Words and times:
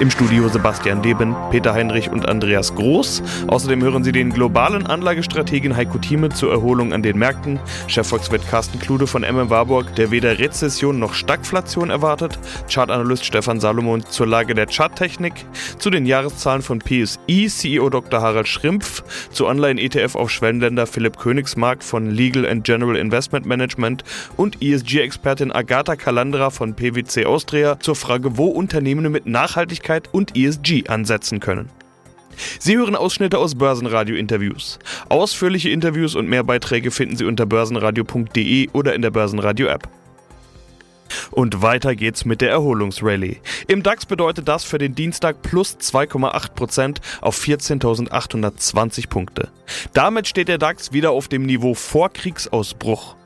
Im 0.00 0.12
Studio 0.12 0.46
Sebastian 0.48 1.02
Leben, 1.02 1.34
Peter 1.50 1.74
Heinrich 1.74 2.08
und 2.08 2.28
Andreas 2.28 2.72
Groß. 2.76 3.20
Außerdem 3.48 3.82
hören 3.82 4.04
Sie 4.04 4.12
den 4.12 4.30
globalen 4.30 4.86
Anlagestrategen 4.86 5.76
Heiko 5.76 5.98
Thieme 5.98 6.28
zur 6.28 6.52
Erholung 6.52 6.92
an 6.92 7.02
den 7.02 7.18
Märkten, 7.18 7.58
Chefvolkswirt 7.88 8.48
Carsten 8.48 8.78
Klude 8.78 9.08
von 9.08 9.22
MM 9.22 9.50
Warburg, 9.50 9.96
der 9.96 10.12
weder 10.12 10.38
Rezession 10.38 11.00
noch 11.00 11.14
Stagflation 11.14 11.90
erwartet, 11.90 12.38
Chartanalyst 12.72 13.24
Stefan 13.24 13.58
Salomon 13.58 14.04
zur 14.08 14.28
Lage 14.28 14.54
der 14.54 14.68
Charttechnik, 14.68 15.44
zu 15.78 15.90
den 15.90 16.06
Jahreszahlen 16.06 16.62
von 16.62 16.78
PSI, 16.78 17.48
CEO 17.48 17.90
Dr. 17.90 18.22
Harald 18.22 18.46
Schrimpf, 18.46 19.02
zu 19.32 19.48
Anleihen-ETF 19.48 20.14
auf 20.14 20.30
Schwellenländer 20.30 20.86
Philipp 20.86 21.18
Königsmark 21.18 21.82
von 21.82 22.08
Legal 22.08 22.46
and 22.46 22.62
General 22.62 22.94
Investment 22.94 23.46
Management 23.46 24.04
und 24.36 24.62
ESG-Expertin 24.62 25.50
Agatha 25.50 25.96
Kalandra 25.96 26.50
von 26.50 26.74
PwC 26.74 27.26
Austria 27.26 27.80
zur 27.80 27.96
Frage, 27.96 28.36
wo 28.38 28.46
Unternehmen 28.46 29.10
mit 29.10 29.26
Nachhaltigkeit 29.26 29.87
Nachhaltigkeit 29.88 30.08
und 30.12 30.36
ESG 30.36 30.88
ansetzen 30.88 31.40
können. 31.40 31.70
Sie 32.60 32.76
hören 32.76 32.94
Ausschnitte 32.94 33.38
aus 33.38 33.56
Börsenradio-Interviews. 33.56 34.78
Ausführliche 35.08 35.70
Interviews 35.70 36.14
und 36.14 36.28
mehr 36.28 36.44
Beiträge 36.44 36.92
finden 36.92 37.16
Sie 37.16 37.24
unter 37.24 37.46
börsenradio.de 37.46 38.68
oder 38.72 38.94
in 38.94 39.02
der 39.02 39.10
Börsenradio-App. 39.10 39.88
Und 41.30 41.62
weiter 41.62 41.96
geht's 41.96 42.26
mit 42.26 42.40
der 42.42 42.50
Erholungsrallye. 42.50 43.38
Im 43.66 43.82
DAX 43.82 44.06
bedeutet 44.06 44.46
das 44.46 44.62
für 44.62 44.78
den 44.78 44.94
Dienstag 44.94 45.40
plus 45.42 45.78
2,8% 45.80 46.98
auf 47.22 47.40
14.820 47.40 49.08
Punkte. 49.08 49.48
Damit 49.94 50.28
steht 50.28 50.48
der 50.48 50.58
DAX 50.58 50.92
wieder 50.92 51.10
auf 51.10 51.26
dem 51.28 51.44
Niveau 51.44 51.74
vor 51.74 52.10
Kriegsausbruch. 52.10 53.17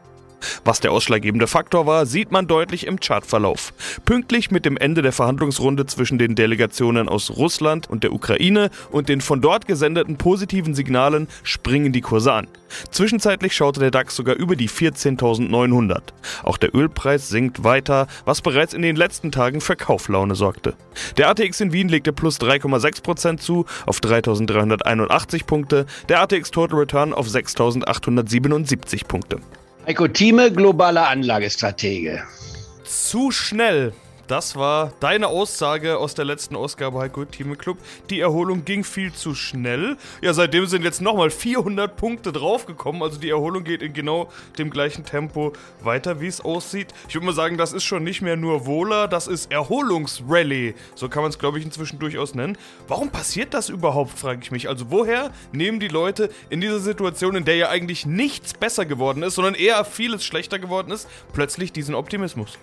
Was 0.65 0.81
der 0.81 0.93
ausschlaggebende 0.93 1.47
Faktor 1.47 1.87
war, 1.87 2.07
sieht 2.07 2.33
man 2.33 2.47
deutlich 2.47 2.87
im 2.87 3.01
Chartverlauf. 3.01 3.73
Pünktlich 4.05 4.51
mit 4.51 4.65
dem 4.65 4.77
Ende 4.77 5.03
der 5.03 5.13
Verhandlungsrunde 5.13 5.87
zwischen 5.87 6.19
den 6.19 6.35
Delegationen 6.35 7.09
aus 7.09 7.31
Russland 7.31 7.89
und 7.91 8.05
der 8.05 8.13
Ukraine 8.13 8.71
und 8.91 9.09
den 9.09 9.21
von 9.21 9.41
dort 9.41 9.67
gesendeten 9.67 10.17
positiven 10.17 10.75
Signalen 10.75 11.29
springen 11.43 11.93
die 11.93 12.01
Kurse 12.01 12.33
an. 12.33 12.49
Zwischenzeitlich 12.91 13.55
schaute 13.55 13.81
der 13.81 13.91
DAX 13.91 14.17
sogar 14.17 14.37
über 14.37 14.57
die 14.57 14.69
14.900. 14.69 16.01
Auch 16.43 16.57
der 16.57 16.75
Ölpreis 16.75 17.29
sinkt 17.29 17.65
weiter, 17.65 18.07
was 18.25 18.41
bereits 18.41 18.75
in 18.75 18.83
den 18.83 18.97
letzten 18.97 19.33
Tagen 19.33 19.61
für 19.61 19.77
Kauflaune 19.77 20.35
sorgte. 20.35 20.75
Der 21.17 21.29
ATX 21.29 21.61
in 21.61 21.73
Wien 21.73 21.89
legte 21.89 22.13
plus 22.13 22.41
3,6% 22.41 23.39
zu 23.39 23.67
auf 23.87 24.01
3.381 24.01 25.45
Punkte, 25.47 25.87
der 26.09 26.21
ATX 26.23 26.51
Total 26.51 26.79
Return 26.79 27.13
auf 27.13 27.27
6.877 27.27 29.07
Punkte. 29.07 29.41
Heiko 29.85 30.07
Thieme, 30.07 30.53
globaler 30.53 31.09
Anlagestratege. 31.09 32.23
Zu 32.85 33.33
schnell. 33.33 33.93
Das 34.29 34.57
war 34.57 34.93
deine 35.01 35.27
Aussage 35.27 35.99
aus 35.99 36.15
der 36.15 36.25
letzten 36.25 36.55
Ausgabe 36.55 37.01
Heiko 37.01 37.25
Team 37.25 37.59
Club. 37.59 37.79
Die 38.09 38.21
Erholung 38.21 38.65
ging 38.65 38.85
viel 38.85 39.13
zu 39.13 39.35
schnell. 39.35 39.97
Ja, 40.21 40.33
seitdem 40.33 40.67
sind 40.67 40.85
jetzt 40.85 41.01
nochmal 41.01 41.31
400 41.31 41.97
Punkte 41.97 42.33
draufgekommen. 42.33 43.03
Also 43.03 43.19
die 43.19 43.31
Erholung 43.31 43.65
geht 43.65 43.83
in 43.83 43.93
genau 43.93 44.31
dem 44.59 44.71
gleichen 44.71 45.05
Tempo 45.05 45.53
weiter, 45.83 46.21
wie 46.21 46.29
es 46.29 46.41
aussieht. 46.41 46.95
Ich 47.09 47.15
würde 47.15 47.27
mal 47.27 47.35
sagen, 47.35 47.59
das 47.59 47.73
ist 47.73 47.85
schon 47.85 48.05
nicht 48.05 48.23
mehr 48.23 48.37
nur 48.37 48.65
Wohler, 48.65 49.09
das 49.09 49.27
ist 49.27 49.51
Erholungsrally. 49.51 50.75
So 50.95 51.09
kann 51.09 51.23
man 51.23 51.31
es, 51.31 51.39
glaube 51.39 51.59
ich, 51.59 51.65
inzwischen 51.65 51.99
durchaus 51.99 52.35
nennen. 52.35 52.57
Warum 52.87 53.11
passiert 53.11 53.55
das 53.55 53.69
überhaupt, 53.69 54.19
frage 54.19 54.41
ich 54.43 54.53
mich. 54.53 54.69
Also 54.69 54.91
woher 54.91 55.33
nehmen 55.51 55.81
die 55.81 55.89
Leute 55.89 56.31
in 56.49 56.61
dieser 56.61 56.81
Situation, 56.81 57.35
in 57.35 57.45
der 57.45 57.57
ja 57.57 57.69
eigentlich 57.71 58.07
nichts 58.07 58.55
besser 58.55 58.87
geworden 58.87 59.23
ist, 59.25 59.35
sondern 59.35 59.55
eher 59.55 59.85
vieles 59.85 60.25
schlechter 60.25 60.59
geworden 60.59 60.93
ist, 60.93 61.09
plötzlich 61.33 61.73
diesen 61.73 61.95
Optimismus? 61.95 62.59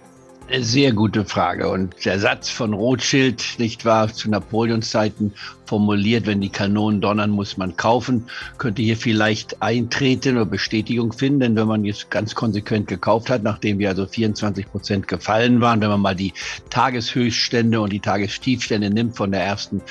Sehr 0.57 0.93
gute 0.93 1.25
Frage. 1.25 1.69
Und 1.69 1.93
der 2.05 2.19
Satz 2.19 2.49
von 2.49 2.73
Rothschild, 2.73 3.43
nicht 3.59 3.85
wahr, 3.85 4.11
zu 4.11 4.31
Napoleons 4.31 4.89
Zeiten 4.89 5.31
formuliert, 5.65 6.25
wenn 6.25 6.41
die 6.41 6.49
Kanonen 6.49 7.01
donnern, 7.01 7.29
muss 7.29 7.57
man 7.57 7.77
kaufen, 7.77 8.25
könnte 8.57 8.81
hier 8.81 8.97
vielleicht 8.97 9.61
eintreten 9.61 10.37
oder 10.37 10.47
Bestätigung 10.47 11.13
finden. 11.13 11.41
Denn 11.41 11.55
wenn 11.55 11.67
man 11.67 11.85
jetzt 11.85 12.09
ganz 12.09 12.33
konsequent 12.33 12.87
gekauft 12.87 13.29
hat, 13.29 13.43
nachdem 13.43 13.77
wir 13.77 13.89
also 13.89 14.07
24 14.07 14.65
Prozent 14.71 15.07
gefallen 15.07 15.61
waren, 15.61 15.81
wenn 15.81 15.89
man 15.89 16.01
mal 16.01 16.15
die 16.15 16.33
Tageshöchststände 16.71 17.79
und 17.79 17.93
die 17.93 17.99
Tagestiefstände 17.99 18.89
nimmt 18.89 19.15
von 19.15 19.31
der 19.31 19.43
ersten 19.43 19.83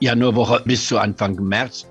Januarwoche 0.00 0.62
bis 0.64 0.88
zu 0.88 0.98
Anfang 0.98 1.34
März, 1.34 1.86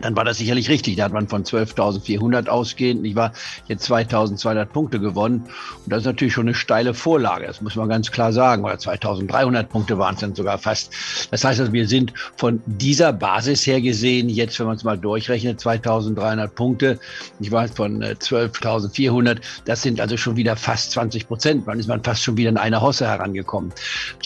dann 0.00 0.16
war 0.16 0.24
das 0.24 0.38
sicherlich 0.38 0.68
richtig. 0.68 0.96
Da 0.96 1.04
hat 1.04 1.12
man 1.12 1.28
von 1.28 1.44
12.400 1.44 2.48
ausgehend, 2.48 3.04
ich 3.04 3.14
war 3.14 3.32
jetzt 3.66 3.90
2.200 3.90 4.66
Punkte 4.66 5.00
gewonnen. 5.00 5.44
Und 5.84 5.92
das 5.92 6.00
ist 6.00 6.06
natürlich 6.06 6.34
schon 6.34 6.46
eine 6.46 6.54
steile 6.54 6.94
Vorlage. 6.94 7.46
Das 7.46 7.60
muss 7.60 7.76
man 7.76 7.88
ganz 7.88 8.10
klar 8.10 8.32
sagen. 8.32 8.64
Oder 8.64 8.74
2.300 8.74 9.64
Punkte 9.64 9.98
waren 9.98 10.14
es 10.14 10.20
dann 10.20 10.34
sogar 10.34 10.58
fast. 10.58 10.92
Das 11.30 11.44
heißt, 11.44 11.60
also, 11.60 11.72
wir 11.72 11.88
sind 11.88 12.12
von 12.36 12.62
dieser 12.66 13.12
Basis 13.12 13.66
her 13.66 13.80
gesehen, 13.80 14.28
jetzt, 14.28 14.58
wenn 14.60 14.66
man 14.66 14.76
es 14.76 14.84
mal 14.84 14.98
durchrechnet, 14.98 15.60
2.300 15.60 16.48
Punkte. 16.48 16.98
Ich 17.40 17.50
war 17.50 17.66
von 17.68 18.02
12.400. 18.02 19.30
Äh, 19.30 19.40
das 19.64 19.82
sind 19.82 20.00
also 20.00 20.16
schon 20.16 20.36
wieder 20.36 20.56
fast 20.56 20.92
20 20.92 21.26
Prozent. 21.26 21.66
Dann 21.66 21.78
ist 21.78 21.88
man 21.88 22.02
fast 22.02 22.22
schon 22.22 22.36
wieder 22.36 22.50
in 22.50 22.56
eine 22.56 22.80
Hosse 22.80 23.06
herangekommen. 23.06 23.72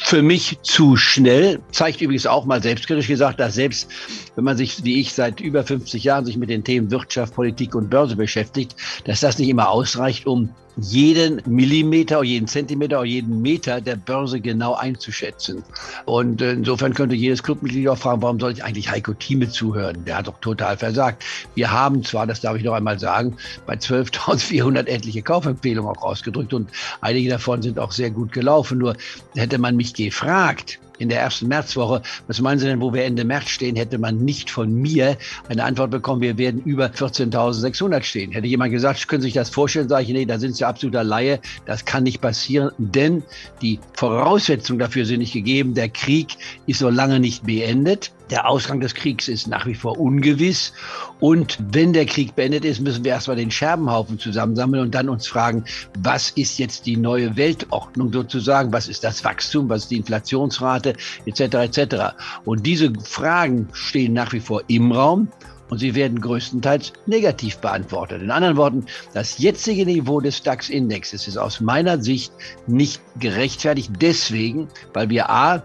Für 0.03 0.23
mich 0.23 0.59
zu 0.63 0.97
schnell. 0.97 1.61
Zeigt 1.71 2.01
übrigens 2.01 2.27
auch 2.27 2.45
mal 2.45 2.63
selbstkritisch 2.63 3.09
gesagt, 3.09 3.41
dass 3.41 3.55
selbst 3.55 3.89
wenn 4.35 4.45
man 4.45 4.57
sich, 4.57 4.85
wie 4.85 5.01
ich, 5.01 5.13
seit 5.13 5.41
über 5.41 5.62
50 5.65 6.05
Jahren 6.05 6.25
sich 6.25 6.37
mit 6.37 6.51
den 6.51 6.65
Themen 6.65 6.91
Wirtschaft, 6.91 7.35
Politik 7.35 7.75
und 7.75 7.91
Börse 7.91 8.17
beschäftigt, 8.17 8.77
dass 9.05 9.21
das 9.21 9.39
nicht 9.39 9.49
immer 9.49 9.69
ausreicht, 9.71 10.27
um 10.27 10.51
jeden 10.77 11.43
Millimeter 11.47 12.21
oder 12.21 12.29
jeden 12.29 12.47
Zentimeter 12.47 13.01
oder 13.01 13.07
jeden 13.07 13.43
Meter 13.43 13.81
der 13.81 13.97
Börse 13.97 14.41
genau 14.41 14.75
einzuschätzen. 14.75 15.63
Und 16.07 16.41
insofern 16.41 16.95
könnte 16.95 17.15
jedes 17.15 17.43
Clubmitglied 17.43 17.89
auch 17.89 17.99
fragen, 17.99 18.23
warum 18.23 18.41
soll 18.41 18.53
ich 18.53 18.65
eigentlich 18.65 18.91
Heiko 18.91 19.13
Thieme 19.13 19.49
zuhören? 19.51 20.05
Der 20.07 20.19
hat 20.19 20.29
doch 20.29 20.41
total 20.41 20.77
versagt. 20.77 21.25
Wir 21.55 21.71
haben 21.71 22.03
zwar, 22.05 22.27
das 22.27 22.41
darf 22.41 22.57
ich 22.57 22.65
noch 22.65 22.73
einmal 22.73 22.99
sagen, 22.99 23.37
bei 23.67 23.75
12.400 23.75 24.87
etliche 24.87 25.23
Kaufempfehlungen 25.23 25.95
auch 25.95 26.03
ausgedrückt 26.03 26.55
und 26.55 26.71
einige 27.01 27.29
davon 27.29 27.61
sind 27.61 27.79
auch 27.79 27.93
sehr 27.93 28.11
gut 28.11 28.33
gelaufen. 28.33 28.79
Nur 28.79 28.97
hätte 29.35 29.59
man 29.59 29.77
mich 29.77 29.93
gefragt, 29.93 30.79
in 31.03 31.09
der 31.09 31.21
ersten 31.21 31.49
Märzwoche. 31.49 32.01
Was 32.29 32.41
meinen 32.41 32.59
Sie 32.59 32.67
denn, 32.67 32.81
wo 32.81 32.95
wir 32.95 33.05
Ende 33.05 33.25
März 33.25 33.49
stehen, 33.49 33.77
hätte 33.77 33.99
man 33.99 34.25
nicht 34.25 34.51
von 34.51 34.73
mir 34.73 35.17
eine 35.49 35.65
Antwort 35.65 35.91
bekommen, 35.91 36.23
wir 36.23 36.39
werden 36.39 36.63
über 36.65 36.87
14.600 36.87 38.03
stehen. 38.05 38.33
Hätte 38.33 38.47
jemand 38.47 38.73
gesagt, 38.73 39.09
können 39.09 39.21
Sie 39.21 39.27
sich 39.27 39.35
das 39.35 39.51
vorstellen, 39.51 39.89
sage 39.89 40.05
ich, 40.05 40.09
nee, 40.11 40.25
da 40.25 40.39
sind 40.39 40.57
Sie 40.57 40.65
absoluter 40.65 41.03
Laie, 41.03 41.41
das 41.67 41.85
kann 41.85 42.05
nicht 42.05 42.21
passieren, 42.21 42.71
denn 42.79 43.25
die 43.61 43.81
Voraussetzungen 43.95 44.79
dafür 44.79 45.05
sind 45.05 45.19
nicht 45.19 45.33
gegeben. 45.33 45.75
Der 45.75 45.89
Krieg 45.89 46.37
ist 46.67 46.79
so 46.79 46.89
lange 46.89 47.19
nicht 47.19 47.45
beendet. 47.45 48.13
Der 48.33 48.49
Ausgang 48.49 48.81
des 48.81 48.95
Kriegs 48.95 49.29
ist 49.29 49.47
nach 49.47 49.67
wie 49.67 49.75
vor 49.75 50.01
ungewiss. 50.01 50.73
Und 51.21 51.59
wenn 51.71 51.93
der 51.93 52.07
Krieg 52.07 52.35
beendet 52.35 52.65
ist, 52.65 52.81
müssen 52.81 53.05
wir 53.05 53.13
erstmal 53.13 53.37
den 53.37 53.51
Scherbenhaufen 53.51 54.19
zusammensammeln 54.19 54.85
und 54.85 54.95
dann 54.95 55.11
uns 55.11 55.27
fragen, 55.27 55.67
was 55.99 56.31
ist 56.31 56.59
jetzt 56.59 56.87
die 56.87 56.97
neue 56.97 57.37
Weltordnung 57.37 58.11
sozusagen? 58.11 58.73
Was 58.73 58.89
ist 58.89 59.05
das 59.05 59.23
Wachstum? 59.23 59.69
Was 59.69 59.83
ist 59.83 59.91
die 59.91 59.99
Inflationsrate? 59.99 60.95
Etc. 61.27 61.41
etc. 61.41 62.15
Und 62.47 62.65
diese 62.65 62.91
Fragen 63.05 63.69
stehen 63.75 64.15
nach 64.15 64.33
wie 64.33 64.41
vor 64.41 64.63
im 64.67 64.93
Raum 64.93 65.29
und 65.69 65.77
sie 65.77 65.95
werden 65.95 66.19
größtenteils 66.19 66.95
negativ 67.05 67.59
beantwortet. 67.59 68.23
In 68.23 68.31
anderen 68.31 68.57
Worten, 68.57 68.87
das 69.13 69.37
jetzige 69.37 69.85
Niveau 69.85 70.23
des 70.23 70.43
DAX-Indexes 70.43 71.29
ist 71.29 71.37
aus 71.37 71.61
meiner 71.61 72.03
Sicht 72.03 72.33
nicht 72.67 73.03
gerechtfertigt 73.21 73.91
deswegen, 74.01 74.69
weil 74.95 75.11
wir 75.11 75.29
a 75.29 75.63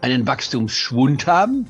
einen 0.00 0.26
Wachstumsschwund 0.26 1.26
haben, 1.26 1.66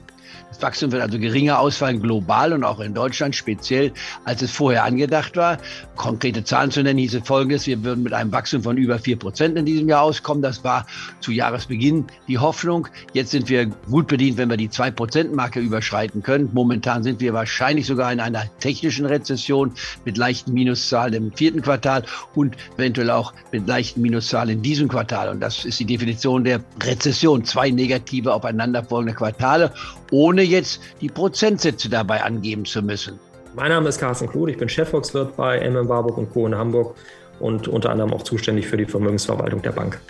das 0.50 0.62
Wachstum 0.62 0.92
wird 0.92 1.02
also 1.02 1.18
geringer 1.18 1.58
ausfallen, 1.58 2.00
global 2.00 2.52
und 2.52 2.64
auch 2.64 2.80
in 2.80 2.94
Deutschland 2.94 3.34
speziell, 3.34 3.92
als 4.24 4.42
es 4.42 4.50
vorher 4.50 4.84
angedacht 4.84 5.36
war. 5.36 5.58
Konkrete 5.96 6.44
Zahlen 6.44 6.70
zu 6.70 6.82
nennen 6.82 6.98
hieße 6.98 7.22
folgendes, 7.22 7.66
wir 7.66 7.82
würden 7.84 8.04
mit 8.04 8.12
einem 8.12 8.32
Wachstum 8.32 8.62
von 8.62 8.76
über 8.76 8.98
vier 8.98 9.18
Prozent 9.18 9.58
in 9.58 9.66
diesem 9.66 9.88
Jahr 9.88 10.02
auskommen. 10.02 10.42
Das 10.42 10.64
war 10.64 10.86
zu 11.20 11.32
Jahresbeginn 11.32 12.06
die 12.28 12.38
Hoffnung. 12.38 12.88
Jetzt 13.12 13.32
sind 13.32 13.48
wir 13.48 13.66
gut 13.66 14.06
bedient, 14.06 14.38
wenn 14.38 14.48
wir 14.48 14.56
die 14.56 14.70
zwei 14.70 14.90
Prozent 14.90 15.34
Marke 15.34 15.60
überschreiten 15.60 16.22
können. 16.22 16.48
Momentan 16.52 17.02
sind 17.02 17.20
wir 17.20 17.34
wahrscheinlich 17.34 17.86
sogar 17.86 18.12
in 18.12 18.20
einer 18.20 18.44
technischen 18.60 19.04
Rezession 19.04 19.72
mit 20.04 20.16
leichten 20.16 20.52
Minuszahlen 20.52 21.12
im 21.12 21.32
vierten 21.32 21.60
Quartal 21.60 22.04
und 22.34 22.56
eventuell 22.78 23.10
auch 23.10 23.34
mit 23.52 23.66
leichten 23.66 24.00
Minuszahlen 24.00 24.50
in 24.50 24.62
diesem 24.62 24.88
Quartal. 24.88 25.28
Und 25.28 25.40
das 25.40 25.64
ist 25.64 25.80
die 25.80 25.84
Definition 25.84 26.44
der 26.44 26.60
Rezession. 26.82 27.44
Zwei 27.44 27.70
negative 27.70 28.32
aufeinanderfolgende 28.32 29.14
Quartale 29.14 29.72
ohne 30.10 30.35
jetzt 30.42 30.80
die 31.00 31.08
Prozentsätze 31.08 31.88
dabei 31.88 32.22
angeben 32.22 32.64
zu 32.64 32.82
müssen. 32.82 33.18
Mein 33.54 33.70
Name 33.70 33.88
ist 33.88 33.98
Carsten 33.98 34.28
Kluth, 34.28 34.50
ich 34.50 34.58
bin 34.58 34.68
Chefvolkswirt 34.68 35.36
bei 35.36 35.58
MM 35.68 35.88
Warburg 35.88 36.18
und 36.18 36.30
Co. 36.32 36.46
in 36.46 36.54
Hamburg 36.54 36.94
und 37.40 37.68
unter 37.68 37.90
anderem 37.90 38.12
auch 38.12 38.22
zuständig 38.22 38.66
für 38.66 38.76
die 38.76 38.84
Vermögensverwaltung 38.84 39.62
der 39.62 39.72
Bank. 39.72 40.00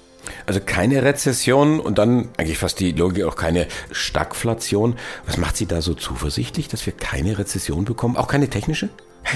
Also 0.46 0.61
keine 0.61 1.02
Rezession 1.02 1.81
und 1.81 1.99
dann 1.99 2.28
eigentlich 2.37 2.58
fast 2.58 2.81
die 2.81 2.93
Logik 2.93 3.25
auch 3.25 3.37
keine 3.37 3.67
Stagflation. 3.93 4.96
Was 5.26 5.37
macht 5.37 5.56
Sie 5.56 5.67
da 5.67 5.81
so 5.81 5.94
zuversichtlich, 5.94 6.69
dass 6.69 6.84
wir 6.87 6.93
keine 6.93 7.38
Rezession 7.38 7.84
bekommen? 7.84 8.17
Auch 8.17 8.28
keine 8.28 8.49
technische? 8.49 8.88